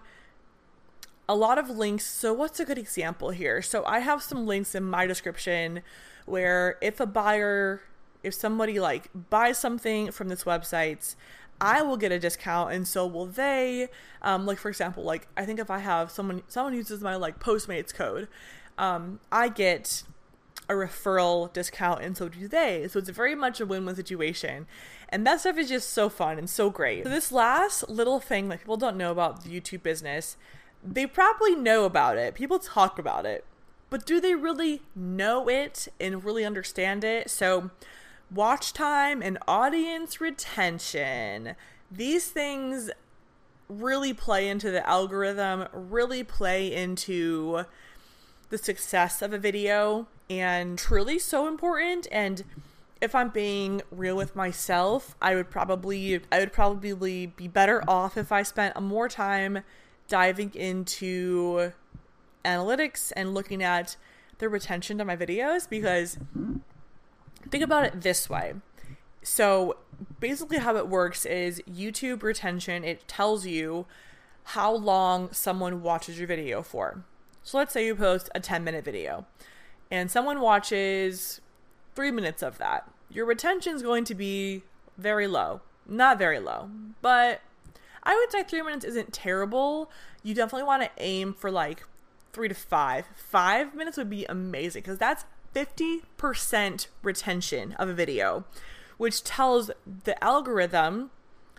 a 1.28 1.36
lot 1.36 1.58
of 1.58 1.70
links. 1.70 2.06
So, 2.06 2.34
what's 2.34 2.60
a 2.60 2.66
good 2.66 2.78
example 2.78 3.32
here? 3.32 3.62
So, 3.62 3.84
I 3.86 4.00
have 4.00 4.22
some 4.22 4.46
links 4.46 4.76
in 4.76 4.84
my 4.84 5.08
description 5.08 5.82
where 6.26 6.78
if 6.82 7.00
a 7.00 7.06
buyer, 7.08 7.82
if 8.22 8.34
somebody 8.34 8.80
like 8.80 9.10
buys 9.30 9.58
something 9.58 10.12
from 10.12 10.30
this 10.30 10.44
website, 10.44 11.16
I 11.62 11.84
will 11.84 11.95
get 11.95 12.12
a 12.12 12.19
discount 12.19 12.74
and 12.74 12.88
so 12.88 13.06
will 13.06 13.28
they. 13.28 13.88
Um, 14.24 14.45
like 14.45 14.58
for 14.58 14.67
example, 14.67 15.04
like 15.04 15.28
I 15.38 15.45
think 15.45 15.60
if 15.60 15.69
I 15.69 15.80
have 15.80 16.10
someone 16.12 16.41
someone 16.47 16.74
uses 16.74 17.02
my 17.02 17.15
like 17.15 17.39
Postmates 17.39 17.93
code, 17.93 18.28
um, 18.78 19.19
I 19.32 19.47
get 19.47 20.04
a 20.67 20.74
referral 20.74 21.54
discount 21.54 22.02
and 22.02 22.17
so 22.17 22.30
do 22.30 22.47
they. 22.47 22.88
So 22.88 23.00
it's 23.00 23.10
very 23.10 23.36
much 23.36 23.62
a 23.62 23.65
win-win 23.65 23.95
situation. 23.95 24.65
And 25.10 25.28
that 25.28 25.41
stuff 25.41 25.58
is 25.58 25.69
just 25.69 25.89
so 25.89 26.10
fun 26.10 26.39
and 26.39 26.50
so 26.50 26.69
great. 26.69 27.04
So 27.04 27.10
this 27.10 27.32
last 27.32 27.89
little 27.89 28.19
thing 28.19 28.47
that 28.50 28.60
people 28.60 28.78
don't 28.78 28.97
know 28.97 29.12
about 29.12 29.43
the 29.43 29.50
YouTube 29.50 29.84
business, 29.84 30.38
they 30.84 31.06
probably 31.06 31.56
know 31.56 31.84
about 31.84 32.17
it. 32.17 32.34
People 32.34 32.58
talk 32.58 32.97
about 32.97 33.26
it. 33.26 33.45
But 33.89 34.06
do 34.06 34.21
they 34.21 34.36
really 34.36 34.82
know 34.95 35.50
it 35.50 35.89
and 36.00 36.24
really 36.24 36.45
understand 36.45 37.04
it? 37.04 37.30
So 37.30 37.71
watch 38.34 38.74
time 38.74 39.22
and 39.22 39.38
audience 39.48 40.22
retention. 40.22 41.56
These 41.91 42.30
things 42.30 42.89
really 43.67 44.13
play 44.13 44.48
into 44.48 44.72
the 44.72 44.88
algorithm, 44.88 45.67
really 45.74 46.24
play 46.24 46.74
into 46.74 47.63
the 48.50 48.58
success 48.58 49.22
of 49.22 49.34
a 49.34 49.38
video, 49.38 50.08
and 50.30 50.78
truly 50.78 51.20
so 51.20 51.48
important. 51.48 52.08
And 52.12 52.44
if 53.02 53.15
I'm 53.15 53.30
being 53.30 53.82
real 53.91 54.15
with 54.15 54.36
myself, 54.36 55.15
I 55.22 55.36
would 55.36 55.50
probably 55.50 56.22
I 56.32 56.39
would 56.39 56.54
probably 56.54 57.26
be 57.28 57.48
better 57.48 57.84
off 57.88 58.17
if 58.17 58.32
I 58.32 58.44
spent 58.44 58.80
more 58.82 59.10
time 59.10 59.63
diving 60.08 60.54
into 60.54 61.72
analytics 62.44 63.12
and 63.15 63.34
looking 63.34 63.63
at 63.63 63.96
the 64.39 64.50
retention 64.50 65.00
of 65.00 65.08
my 65.08 65.15
videos 65.15 65.70
because 65.70 66.17
think 67.50 67.64
about 67.64 67.86
it 67.86 68.02
this 68.02 68.30
way. 68.30 68.54
So 69.24 69.78
basically, 70.20 70.58
how 70.58 70.76
it 70.78 70.88
works 70.88 71.26
is 71.26 71.62
YouTube 71.70 72.24
retention, 72.24 72.84
it 72.84 73.08
tells 73.08 73.46
you 73.46 73.86
how 74.44 74.74
long 74.74 75.32
someone 75.32 75.82
watches 75.82 76.18
your 76.18 76.28
video 76.28 76.62
for. 76.62 77.04
So 77.44 77.58
let's 77.58 77.74
say 77.74 77.86
you 77.86 77.96
post 77.96 78.30
a 78.36 78.40
10 78.40 78.64
minute 78.64 78.84
video 78.84 79.26
and 79.90 80.10
someone 80.10 80.40
watches 80.40 81.42
three 81.96 82.12
minutes 82.12 82.42
of 82.42 82.58
that. 82.58 82.90
Your 83.10 83.26
retention 83.26 83.76
is 83.76 83.84
going 83.84 84.06
to 84.06 84.16
be 84.16 84.64
very 84.98 85.28
low. 85.28 85.62
Not 85.88 86.18
very 86.18 86.40
low, 86.40 86.70
but 87.02 87.42
I 88.04 88.16
would 88.16 88.32
say 88.32 88.44
three 88.44 88.62
minutes 88.62 88.86
isn't 88.86 89.12
terrible. 89.12 89.92
You 90.24 90.34
definitely 90.34 90.66
want 90.66 90.84
to 90.84 90.90
aim 90.98 91.34
for 91.34 91.52
like 91.52 91.84
three 92.34 92.48
to 92.48 92.56
five. 92.56 93.06
Five 93.16 93.76
minutes 93.76 93.98
would 93.98 94.10
be 94.10 94.26
amazing 94.26 94.84
because 94.84 94.98
that's 94.98 95.26
50% 95.56 96.88
retention 97.04 97.74
of 97.74 97.90
a 97.90 97.94
video, 97.94 98.46
which 98.98 99.24
tells 99.24 99.72
the 99.86 100.22
algorithm 100.24 101.12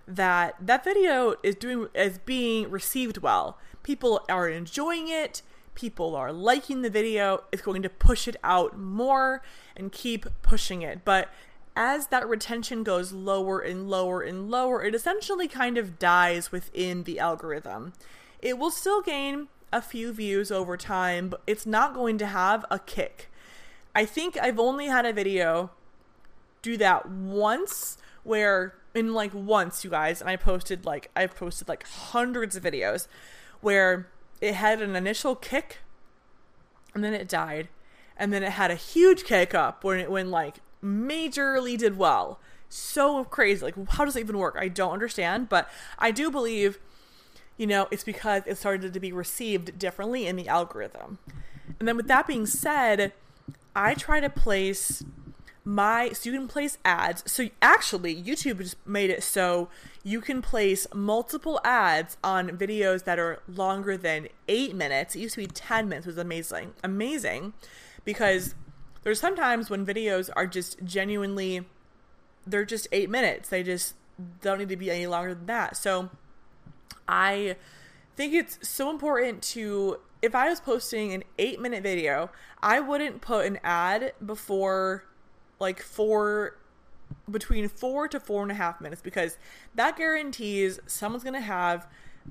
that 0.07 0.55
that 0.61 0.85
video 0.85 1.37
is 1.43 1.55
doing 1.55 1.89
is 1.95 2.19
being 2.19 2.71
received 2.71 3.19
well. 3.19 3.59
People 3.83 4.25
are 4.29 4.49
enjoying 4.49 5.09
it, 5.09 5.43
people 5.75 6.15
are 6.15 6.33
liking 6.33 6.83
the 6.83 6.91
video, 6.91 7.45
it's 7.53 7.63
going 7.63 7.83
to 7.83 7.89
push 7.89 8.29
it 8.29 8.37
out 8.43 8.79
more 8.79 9.43
and 9.77 9.93
keep 9.93 10.27
pushing 10.43 10.83
it. 10.83 11.05
But 11.05 11.29
as 11.75 12.09
that 12.09 12.29
retention 12.29 12.83
goes 12.83 13.13
lower 13.13 13.61
and 13.61 13.89
lower 13.89 14.21
and 14.21 14.51
lower, 14.51 14.85
it 14.85 14.95
essentially 14.95 15.49
kind 15.49 15.79
of 15.79 15.99
dies 15.99 16.53
within 16.53 17.05
the 17.05 17.19
algorithm. 17.19 17.93
It 18.41 18.59
will 18.59 18.71
still 18.71 19.01
gain 19.01 19.49
a 19.73 19.81
few 19.81 20.13
views 20.13 20.53
over 20.53 20.77
time, 20.77 21.31
but 21.31 21.43
it's 21.47 21.65
not 21.65 21.95
going 21.95 22.19
to 22.19 22.27
have 22.27 22.65
a 22.71 22.79
kick. 22.79 23.31
I 23.95 24.05
think 24.05 24.39
I've 24.39 24.59
only 24.59 24.87
had 24.87 25.05
a 25.05 25.13
video 25.13 25.71
do 26.63 26.77
that 26.77 27.09
once 27.09 27.99
where 28.23 28.75
in 28.95 29.13
like 29.13 29.33
once 29.35 29.85
you 29.85 29.91
guys 29.91 30.21
and 30.21 30.31
I 30.31 30.37
posted 30.37 30.85
like 30.87 31.11
I've 31.17 31.35
posted 31.35 31.69
like 31.69 31.87
hundreds 31.87 32.57
of 32.57 32.63
videos 32.63 33.09
where 33.61 34.09
it 34.41 34.55
had 34.55 34.81
an 34.81 34.97
initial 34.97 35.35
kick 35.35 35.79
and 36.95 37.03
then 37.03 37.15
it 37.15 37.29
died 37.29 37.69
and 38.17 38.33
then 38.33 38.43
it 38.43 38.53
had 38.53 38.71
a 38.71 38.77
huge 38.77 39.25
kick 39.25 39.55
up 39.55 39.85
when 39.85 39.99
it 39.99 40.11
when 40.11 40.31
like 40.31 40.57
majorly 40.83 41.77
did 41.77 41.97
well. 41.97 42.39
So 42.69 43.25
crazy. 43.25 43.65
Like 43.65 43.89
how 43.91 44.05
does 44.05 44.17
it 44.17 44.21
even 44.21 44.39
work? 44.39 44.57
I 44.59 44.69
don't 44.69 44.93
understand 44.93 45.49
but 45.49 45.69
i 45.99 46.11
do 46.11 46.31
believe 46.31 46.79
you 47.59 47.67
know 47.67 47.87
it's 47.91 48.05
because 48.05 48.43
it 48.47 48.57
started 48.57 48.95
to 48.95 49.01
be 49.01 49.13
received 49.13 49.79
differently 49.79 50.27
in 50.27 50.37
the 50.37 50.49
algorithm. 50.49 51.19
And 51.79 51.89
then 51.89 51.97
with 51.97 52.09
that 52.09 52.27
being 52.27 52.47
said 52.47 53.13
I 53.75 53.95
try 53.95 54.21
to 54.21 54.31
place 54.31 55.05
my 55.65 56.11
so 56.11 56.29
you 56.29 56.37
can 56.37 56.49
place 56.49 56.79
ads. 56.85 57.23
So 57.31 57.49
actually, 57.61 58.15
YouTube 58.15 58.59
just 58.59 58.85
made 58.87 59.11
it 59.11 59.23
so 59.23 59.69
you 60.03 60.21
can 60.21 60.43
place 60.43 60.87
multiple 60.93 61.61
ads 61.65 62.17
on 62.25 62.51
videos 62.51 63.05
that 63.05 63.19
are 63.19 63.43
longer 63.47 63.97
than 63.97 64.29
eight 64.49 64.75
minutes. 64.75 65.15
It 65.15 65.21
used 65.21 65.35
to 65.35 65.41
be 65.41 65.47
ten 65.47 65.89
minutes. 65.89 66.07
Was 66.07 66.19
amazing, 66.19 66.75
amazing, 66.83 67.53
because 68.05 68.55
there's 69.05 69.21
sometimes 69.21 69.71
when 69.71 69.87
videos 69.87 70.31
are 70.35 70.47
just 70.47 70.83
genuinely 70.85 71.65
they're 72.47 72.65
just 72.65 72.89
eight 72.91 73.09
minutes. 73.09 73.49
They 73.49 73.63
just 73.63 73.95
don't 74.41 74.59
need 74.59 74.69
to 74.69 74.77
be 74.77 74.91
any 74.91 75.07
longer 75.07 75.35
than 75.35 75.47
that. 75.47 75.77
So 75.77 76.11
I 77.07 77.57
think 78.17 78.35
it's 78.35 78.59
so 78.69 78.91
important 78.91 79.43
to 79.43 79.99
if 80.23 80.37
I 80.37 80.49
was 80.49 80.61
posting 80.61 81.13
an 81.13 81.25
eight 81.39 81.61
minute 81.61 81.83
video, 81.83 82.31
I 82.63 82.79
wouldn't 82.79 83.21
put 83.21 83.45
an 83.45 83.59
ad 83.65 84.13
before 84.25 85.05
like 85.59 85.83
four 85.83 86.57
between 87.31 87.69
four 87.69 88.09
to 88.09 88.19
four 88.19 88.43
and 88.43 88.51
a 88.51 88.55
half 88.55 88.81
minutes 88.81 89.03
because 89.03 89.37
that 89.75 89.97
guarantees 89.97 90.81
someone's 90.87 91.25
gonna 91.25 91.41
have 91.41 91.87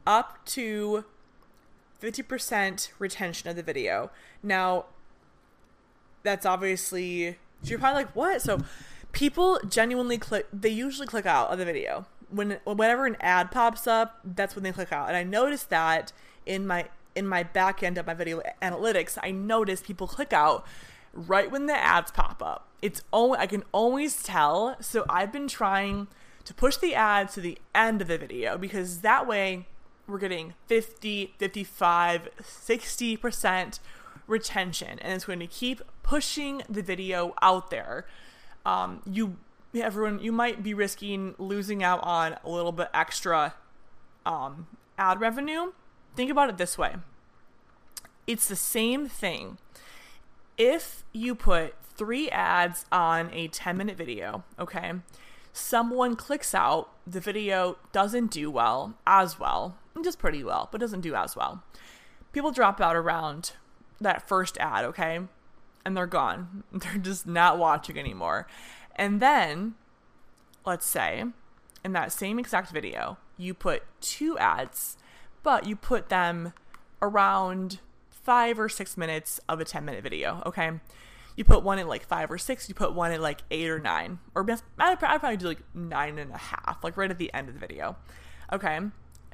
up 0.07 0.43
to 0.45 1.03
50% 2.01 2.91
retention 2.97 3.49
of 3.49 3.55
the 3.55 3.63
video. 3.63 4.09
Now, 4.41 4.85
that's 6.23 6.45
obviously, 6.45 7.37
so 7.61 7.69
you're 7.69 7.79
probably 7.79 8.03
like, 8.03 8.15
what? 8.15 8.41
So, 8.41 8.61
people 9.11 9.59
genuinely 9.67 10.17
click, 10.17 10.47
they 10.51 10.69
usually 10.69 11.05
click 11.05 11.25
out 11.25 11.49
of 11.49 11.59
the 11.59 11.65
video. 11.65 12.05
When, 12.29 12.59
whenever 12.63 13.05
an 13.05 13.17
ad 13.19 13.51
pops 13.51 13.85
up, 13.85 14.19
that's 14.23 14.55
when 14.55 14.63
they 14.63 14.71
click 14.71 14.91
out. 14.91 15.09
And 15.09 15.17
I 15.17 15.23
noticed 15.23 15.69
that 15.69 16.11
in 16.45 16.65
my 16.65 16.87
in 17.15 17.27
my 17.27 17.43
back 17.43 17.83
end 17.83 17.97
of 17.97 18.07
my 18.07 18.13
video 18.13 18.41
analytics, 18.61 19.17
I 19.21 19.31
notice 19.31 19.81
people 19.81 20.07
click 20.07 20.33
out 20.33 20.65
right 21.13 21.51
when 21.51 21.65
the 21.65 21.75
ads 21.75 22.11
pop 22.11 22.41
up. 22.41 22.67
It's 22.81 23.01
only 23.11 23.37
I 23.39 23.47
can 23.47 23.63
always 23.71 24.23
tell. 24.23 24.77
So 24.81 25.05
I've 25.09 25.31
been 25.31 25.47
trying 25.47 26.07
to 26.45 26.53
push 26.53 26.77
the 26.77 26.95
ads 26.95 27.33
to 27.35 27.41
the 27.41 27.57
end 27.75 28.01
of 28.01 28.07
the 28.07 28.17
video 28.17 28.57
because 28.57 28.99
that 29.01 29.27
way 29.27 29.67
we're 30.07 30.19
getting 30.19 30.53
50, 30.67 31.33
55, 31.37 32.29
60% 32.41 33.79
retention 34.27 34.99
and 34.99 35.13
it's 35.13 35.25
going 35.25 35.39
to 35.39 35.47
keep 35.47 35.81
pushing 36.03 36.63
the 36.69 36.81
video 36.81 37.35
out 37.41 37.69
there. 37.69 38.05
Um, 38.65 39.01
you 39.05 39.37
everyone 39.73 40.19
you 40.19 40.31
might 40.33 40.61
be 40.61 40.73
risking 40.73 41.33
losing 41.37 41.81
out 41.81 42.01
on 42.03 42.35
a 42.43 42.49
little 42.49 42.73
bit 42.73 42.89
extra 42.93 43.55
um, 44.25 44.67
ad 44.97 45.19
revenue. 45.19 45.71
Think 46.15 46.31
about 46.31 46.49
it 46.49 46.57
this 46.57 46.77
way. 46.77 46.95
It's 48.27 48.47
the 48.47 48.55
same 48.55 49.07
thing. 49.07 49.57
If 50.57 51.03
you 51.11 51.35
put 51.35 51.75
three 51.95 52.29
ads 52.29 52.85
on 52.91 53.29
a 53.33 53.47
10 53.47 53.77
minute 53.77 53.97
video, 53.97 54.43
okay, 54.59 54.93
someone 55.53 56.15
clicks 56.15 56.53
out, 56.53 56.89
the 57.05 57.19
video 57.19 57.77
doesn't 57.91 58.31
do 58.31 58.51
well, 58.51 58.95
as 59.05 59.39
well, 59.39 59.77
just 60.03 60.19
pretty 60.19 60.43
well, 60.43 60.69
but 60.71 60.81
doesn't 60.81 61.01
do 61.01 61.15
as 61.15 61.35
well. 61.35 61.63
People 62.31 62.51
drop 62.51 62.79
out 62.79 62.95
around 62.95 63.53
that 63.99 64.27
first 64.27 64.57
ad, 64.57 64.85
okay, 64.85 65.19
and 65.85 65.97
they're 65.97 66.07
gone. 66.07 66.63
They're 66.71 66.97
just 66.97 67.27
not 67.27 67.57
watching 67.57 67.97
anymore. 67.97 68.47
And 68.95 69.19
then, 69.21 69.75
let's 70.65 70.85
say, 70.85 71.25
in 71.83 71.93
that 71.93 72.11
same 72.11 72.39
exact 72.39 72.71
video, 72.71 73.17
you 73.37 73.53
put 73.53 73.83
two 73.99 74.37
ads, 74.37 74.97
but 75.43 75.65
you 75.65 75.75
put 75.75 76.09
them 76.09 76.53
around 77.01 77.79
five 78.09 78.59
or 78.59 78.69
six 78.69 78.97
minutes 78.97 79.39
of 79.49 79.59
a 79.59 79.65
10 79.65 79.83
minute 79.83 80.03
video, 80.03 80.41
okay? 80.45 80.71
You 81.35 81.43
put 81.43 81.63
one 81.63 81.79
at 81.79 81.87
like 81.87 82.05
five 82.05 82.29
or 82.29 82.37
six, 82.37 82.69
you 82.69 82.75
put 82.75 82.93
one 82.93 83.11
at 83.11 83.21
like 83.21 83.41
eight 83.49 83.69
or 83.69 83.79
nine, 83.79 84.19
or 84.35 84.45
I'd 84.79 84.99
probably 84.99 85.37
do 85.37 85.47
like 85.47 85.63
nine 85.73 86.19
and 86.19 86.31
a 86.31 86.37
half, 86.37 86.83
like 86.83 86.97
right 86.97 87.09
at 87.09 87.17
the 87.17 87.33
end 87.33 87.47
of 87.47 87.55
the 87.55 87.59
video, 87.59 87.95
okay? 88.51 88.79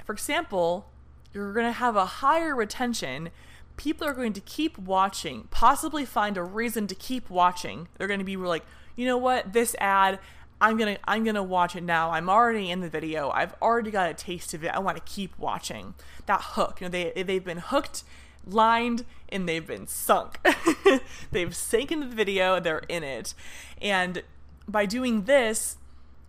For 0.04 0.12
example, 0.12 0.90
you're 1.32 1.52
gonna 1.52 1.72
have 1.72 1.96
a 1.96 2.06
higher 2.06 2.54
retention. 2.54 3.30
People 3.76 4.06
are 4.06 4.14
going 4.14 4.32
to 4.32 4.40
keep 4.40 4.78
watching, 4.78 5.48
possibly 5.50 6.04
find 6.04 6.36
a 6.36 6.42
reason 6.42 6.86
to 6.86 6.94
keep 6.94 7.30
watching. 7.30 7.88
They're 7.96 8.08
to 8.08 8.24
be 8.24 8.36
like, 8.36 8.64
you 8.96 9.06
know 9.06 9.18
what, 9.18 9.52
this 9.52 9.76
ad, 9.78 10.18
I'm 10.60 10.76
gonna 10.76 10.98
I'm 11.06 11.24
gonna 11.24 11.42
watch 11.42 11.76
it 11.76 11.82
now. 11.82 12.10
I'm 12.10 12.28
already 12.28 12.70
in 12.70 12.80
the 12.80 12.88
video. 12.88 13.30
I've 13.30 13.54
already 13.62 13.90
got 13.90 14.10
a 14.10 14.14
taste 14.14 14.54
of 14.54 14.64
it. 14.64 14.68
I 14.68 14.78
want 14.78 14.96
to 14.96 15.02
keep 15.02 15.38
watching 15.38 15.94
that 16.26 16.40
hook. 16.42 16.80
You 16.80 16.86
know, 16.86 16.90
they 16.90 17.22
they've 17.22 17.44
been 17.44 17.58
hooked, 17.58 18.02
lined, 18.44 19.04
and 19.28 19.48
they've 19.48 19.66
been 19.66 19.86
sunk. 19.86 20.40
they've 21.30 21.54
sank 21.54 21.92
into 21.92 22.08
the 22.08 22.16
video. 22.16 22.58
They're 22.58 22.82
in 22.88 23.04
it, 23.04 23.34
and 23.80 24.22
by 24.66 24.84
doing 24.84 25.24
this, 25.24 25.76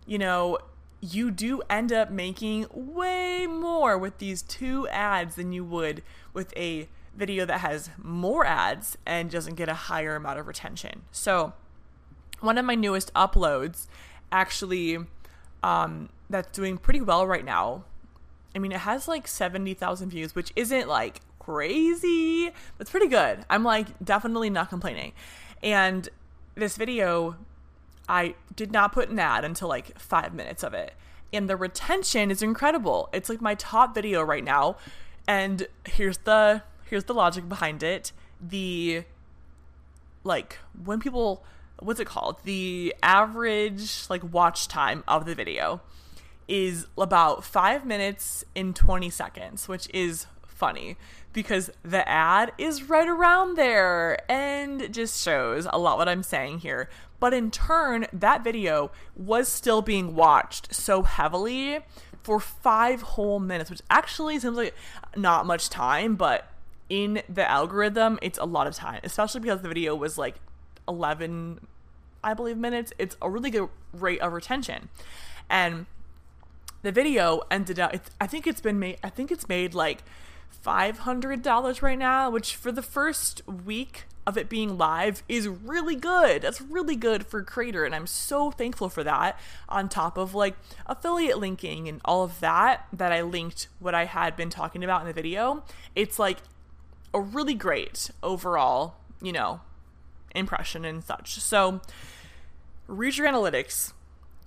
you 0.06 0.18
know, 0.18 0.58
you 1.00 1.30
do 1.30 1.62
end 1.68 1.92
up 1.92 2.10
making 2.10 2.66
way 2.72 3.46
more 3.48 3.98
with 3.98 4.18
these 4.18 4.42
two 4.42 4.86
ads 4.88 5.34
than 5.34 5.52
you 5.52 5.64
would 5.64 6.02
with 6.32 6.56
a 6.56 6.88
video 7.16 7.44
that 7.44 7.60
has 7.60 7.90
more 7.98 8.46
ads 8.46 8.96
and 9.04 9.30
doesn't 9.30 9.56
get 9.56 9.68
a 9.68 9.74
higher 9.74 10.14
amount 10.14 10.38
of 10.38 10.46
retention. 10.46 11.02
So, 11.10 11.52
one 12.40 12.56
of 12.56 12.64
my 12.64 12.74
newest 12.74 13.12
uploads 13.14 13.86
actually 14.32 14.98
um, 15.62 16.08
that's 16.28 16.50
doing 16.56 16.78
pretty 16.78 17.00
well 17.00 17.26
right 17.26 17.44
now. 17.44 17.84
I 18.54 18.58
mean, 18.58 18.72
it 18.72 18.80
has 18.80 19.06
like 19.06 19.28
70,000 19.28 20.10
views, 20.10 20.34
which 20.34 20.52
isn't 20.56 20.88
like 20.88 21.20
crazy, 21.38 22.52
That's 22.78 22.90
pretty 22.90 23.08
good. 23.08 23.44
I'm 23.50 23.64
like 23.64 23.86
definitely 24.04 24.50
not 24.50 24.68
complaining. 24.68 25.12
And 25.62 26.08
this 26.54 26.76
video, 26.76 27.36
I 28.08 28.34
did 28.54 28.70
not 28.70 28.92
put 28.92 29.08
an 29.08 29.18
ad 29.18 29.44
until 29.44 29.68
like 29.68 29.98
five 29.98 30.32
minutes 30.32 30.62
of 30.62 30.74
it. 30.74 30.94
And 31.32 31.48
the 31.48 31.56
retention 31.56 32.30
is 32.30 32.42
incredible. 32.42 33.08
It's 33.12 33.28
like 33.28 33.40
my 33.40 33.54
top 33.54 33.94
video 33.94 34.22
right 34.22 34.44
now. 34.44 34.76
And 35.26 35.66
here's 35.86 36.18
the 36.18 36.62
here's 36.84 37.04
the 37.04 37.14
logic 37.14 37.48
behind 37.48 37.82
it. 37.82 38.12
The 38.40 39.04
like 40.24 40.58
when 40.84 41.00
people 41.00 41.42
what's 41.80 42.00
it 42.00 42.06
called? 42.06 42.36
The 42.44 42.94
average 43.02 44.08
like 44.08 44.22
watch 44.32 44.68
time 44.68 45.04
of 45.08 45.26
the 45.26 45.34
video 45.34 45.80
is 46.48 46.86
about 46.98 47.44
five 47.44 47.84
minutes 47.86 48.44
and 48.56 48.74
20 48.74 49.08
seconds, 49.10 49.68
which 49.68 49.88
is 49.94 50.26
funny 50.42 50.96
because 51.32 51.70
the 51.82 52.06
ad 52.08 52.52
is 52.58 52.88
right 52.88 53.08
around 53.08 53.56
there 53.56 54.18
and 54.30 54.92
just 54.92 55.22
shows 55.22 55.66
a 55.72 55.78
lot 55.78 55.96
what 55.96 56.08
I'm 56.08 56.22
saying 56.22 56.58
here. 56.58 56.88
But 57.18 57.34
in 57.34 57.50
turn, 57.50 58.06
that 58.12 58.42
video 58.42 58.90
was 59.16 59.48
still 59.48 59.82
being 59.82 60.14
watched 60.14 60.74
so 60.74 61.02
heavily 61.02 61.80
for 62.22 62.40
five 62.40 63.02
whole 63.02 63.40
minutes, 63.40 63.70
which 63.70 63.82
actually 63.90 64.38
seems 64.38 64.56
like 64.56 64.74
not 65.16 65.46
much 65.46 65.70
time, 65.70 66.16
but 66.16 66.50
in 66.88 67.22
the 67.28 67.48
algorithm, 67.48 68.18
it's 68.20 68.38
a 68.38 68.44
lot 68.44 68.66
of 68.66 68.74
time, 68.74 69.00
especially 69.04 69.40
because 69.40 69.62
the 69.62 69.68
video 69.68 69.94
was 69.94 70.18
like 70.18 70.36
11 70.90 71.66
I 72.22 72.34
believe 72.34 72.58
minutes. 72.58 72.92
It's 72.98 73.16
a 73.22 73.30
really 73.30 73.50
good 73.50 73.68
rate 73.92 74.20
of 74.20 74.32
retention. 74.32 74.88
And 75.48 75.86
the 76.82 76.92
video 76.92 77.42
ended 77.50 77.78
up 77.78 77.94
I 78.20 78.26
think 78.26 78.46
it's 78.46 78.60
been 78.60 78.78
made 78.78 78.98
I 79.02 79.08
think 79.08 79.30
it's 79.30 79.48
made 79.48 79.74
like 79.74 80.02
$500 80.64 81.82
right 81.82 81.98
now, 81.98 82.28
which 82.28 82.56
for 82.56 82.72
the 82.72 82.82
first 82.82 83.40
week 83.46 84.04
of 84.26 84.36
it 84.36 84.48
being 84.48 84.76
live 84.76 85.22
is 85.28 85.48
really 85.48 85.96
good. 85.96 86.42
That's 86.42 86.60
really 86.60 86.96
good 86.96 87.24
for 87.26 87.42
creator 87.42 87.84
and 87.84 87.94
I'm 87.94 88.06
so 88.06 88.50
thankful 88.50 88.88
for 88.88 89.02
that 89.04 89.38
on 89.68 89.88
top 89.88 90.18
of 90.18 90.34
like 90.34 90.56
affiliate 90.86 91.38
linking 91.38 91.88
and 91.88 92.00
all 92.04 92.24
of 92.24 92.40
that 92.40 92.86
that 92.92 93.12
I 93.12 93.22
linked 93.22 93.68
what 93.78 93.94
I 93.94 94.04
had 94.04 94.36
been 94.36 94.50
talking 94.50 94.84
about 94.84 95.00
in 95.00 95.06
the 95.06 95.12
video. 95.12 95.64
It's 95.94 96.18
like 96.18 96.38
a 97.14 97.20
really 97.20 97.54
great 97.54 98.10
overall, 98.22 98.96
you 99.22 99.32
know, 99.32 99.60
impression 100.34 100.84
and 100.84 101.02
such. 101.02 101.40
So 101.40 101.80
read 102.86 103.16
your 103.16 103.26
analytics, 103.26 103.92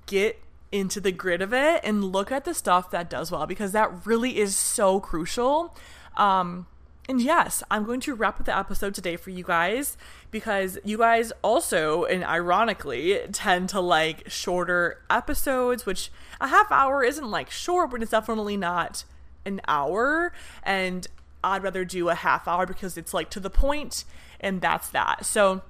get 0.06 0.40
into 0.72 1.00
the 1.00 1.12
grid 1.12 1.42
of 1.42 1.54
it, 1.54 1.82
and 1.84 2.04
look 2.04 2.32
at 2.32 2.46
the 2.46 2.54
stuff 2.54 2.92
that 2.92 3.10
does 3.10 3.32
well 3.32 3.46
because 3.46 3.72
that 3.72 4.06
really 4.06 4.40
is 4.40 4.56
so 4.56 5.00
crucial. 5.00 5.76
Um, 6.18 6.68
and 7.10 7.22
yes, 7.22 7.62
I'm 7.70 7.84
going 7.84 8.00
to 8.02 8.16
wrap 8.16 8.40
up 8.40 8.46
the 8.46 8.58
episode 8.58 8.96
today 8.96 9.18
for 9.18 9.30
you 9.30 9.44
guys 9.44 9.98
because 10.32 10.78
you 10.86 10.98
guys 10.98 11.34
also, 11.42 12.06
and 12.06 12.24
ironically, 12.24 13.20
tend 13.34 13.70
to 13.70 13.82
like 13.82 14.30
shorter 14.30 15.02
episodes, 15.10 15.86
which 15.86 16.12
a 16.40 16.48
half 16.48 16.72
hour 16.72 17.04
isn't 17.04 17.30
like 17.30 17.50
short, 17.50 17.92
but 17.92 18.02
it's 18.02 18.12
definitely 18.12 18.56
not 18.56 19.04
an 19.46 19.60
hour. 19.68 20.32
And 20.64 21.06
I'd 21.44 21.62
rather 21.62 21.84
do 21.84 22.08
a 22.08 22.16
half 22.16 22.48
hour 22.48 22.66
because 22.66 22.98
it's 22.98 23.14
like 23.14 23.30
to 23.32 23.42
the 23.42 23.50
point, 23.50 24.06
and 24.40 24.62
that's 24.62 24.90
that. 24.92 25.26
So, 25.26 25.62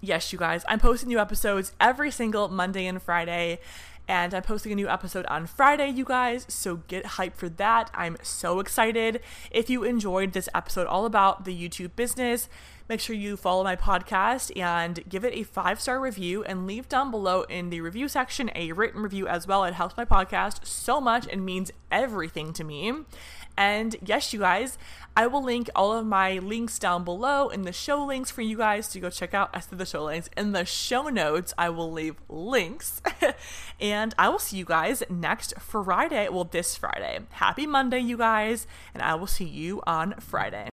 yes, 0.00 0.32
you 0.32 0.38
guys, 0.38 0.64
I'm 0.68 0.80
posting 0.80 1.08
new 1.08 1.18
episodes 1.18 1.72
every 1.80 2.10
single 2.10 2.48
Monday 2.48 2.86
and 2.86 3.02
Friday. 3.02 3.60
And 4.10 4.32
I'm 4.32 4.42
posting 4.42 4.72
a 4.72 4.74
new 4.74 4.88
episode 4.88 5.26
on 5.26 5.46
Friday, 5.46 5.90
you 5.90 6.04
guys. 6.06 6.46
So 6.48 6.76
get 6.88 7.04
hyped 7.04 7.34
for 7.34 7.50
that. 7.50 7.90
I'm 7.92 8.16
so 8.22 8.58
excited. 8.58 9.20
If 9.50 9.68
you 9.68 9.84
enjoyed 9.84 10.32
this 10.32 10.48
episode 10.54 10.86
all 10.86 11.04
about 11.04 11.44
the 11.44 11.54
YouTube 11.54 11.90
business, 11.94 12.48
make 12.88 13.00
sure 13.00 13.14
you 13.14 13.36
follow 13.36 13.62
my 13.62 13.76
podcast 13.76 14.50
and 14.58 15.06
give 15.10 15.26
it 15.26 15.34
a 15.34 15.42
five 15.42 15.78
star 15.78 16.00
review 16.00 16.42
and 16.44 16.66
leave 16.66 16.88
down 16.88 17.10
below 17.10 17.42
in 17.42 17.68
the 17.68 17.82
review 17.82 18.08
section 18.08 18.50
a 18.54 18.72
written 18.72 19.02
review 19.02 19.28
as 19.28 19.46
well. 19.46 19.64
It 19.64 19.74
helps 19.74 19.94
my 19.98 20.06
podcast 20.06 20.64
so 20.64 21.02
much 21.02 21.28
and 21.30 21.44
means 21.44 21.70
everything 21.92 22.54
to 22.54 22.64
me. 22.64 22.94
And 23.58 23.96
yes, 24.06 24.32
you 24.32 24.38
guys, 24.38 24.78
I 25.16 25.26
will 25.26 25.42
link 25.42 25.68
all 25.74 25.92
of 25.92 26.06
my 26.06 26.38
links 26.38 26.78
down 26.78 27.02
below 27.02 27.48
in 27.48 27.62
the 27.62 27.72
show 27.72 28.04
links 28.04 28.30
for 28.30 28.40
you 28.40 28.56
guys 28.56 28.86
to 28.90 29.00
go 29.00 29.10
check 29.10 29.34
out. 29.34 29.50
I 29.52 29.58
said 29.58 29.78
the 29.80 29.84
show 29.84 30.04
links 30.04 30.30
in 30.36 30.52
the 30.52 30.64
show 30.64 31.08
notes. 31.08 31.52
I 31.58 31.70
will 31.70 31.90
leave 31.90 32.14
links. 32.28 33.02
and 33.80 34.14
I 34.16 34.28
will 34.28 34.38
see 34.38 34.58
you 34.58 34.64
guys 34.64 35.02
next 35.10 35.54
Friday. 35.58 36.28
Well, 36.28 36.44
this 36.44 36.76
Friday. 36.76 37.18
Happy 37.30 37.66
Monday, 37.66 37.98
you 37.98 38.16
guys. 38.16 38.68
And 38.94 39.02
I 39.02 39.16
will 39.16 39.26
see 39.26 39.44
you 39.44 39.82
on 39.88 40.14
Friday. 40.20 40.66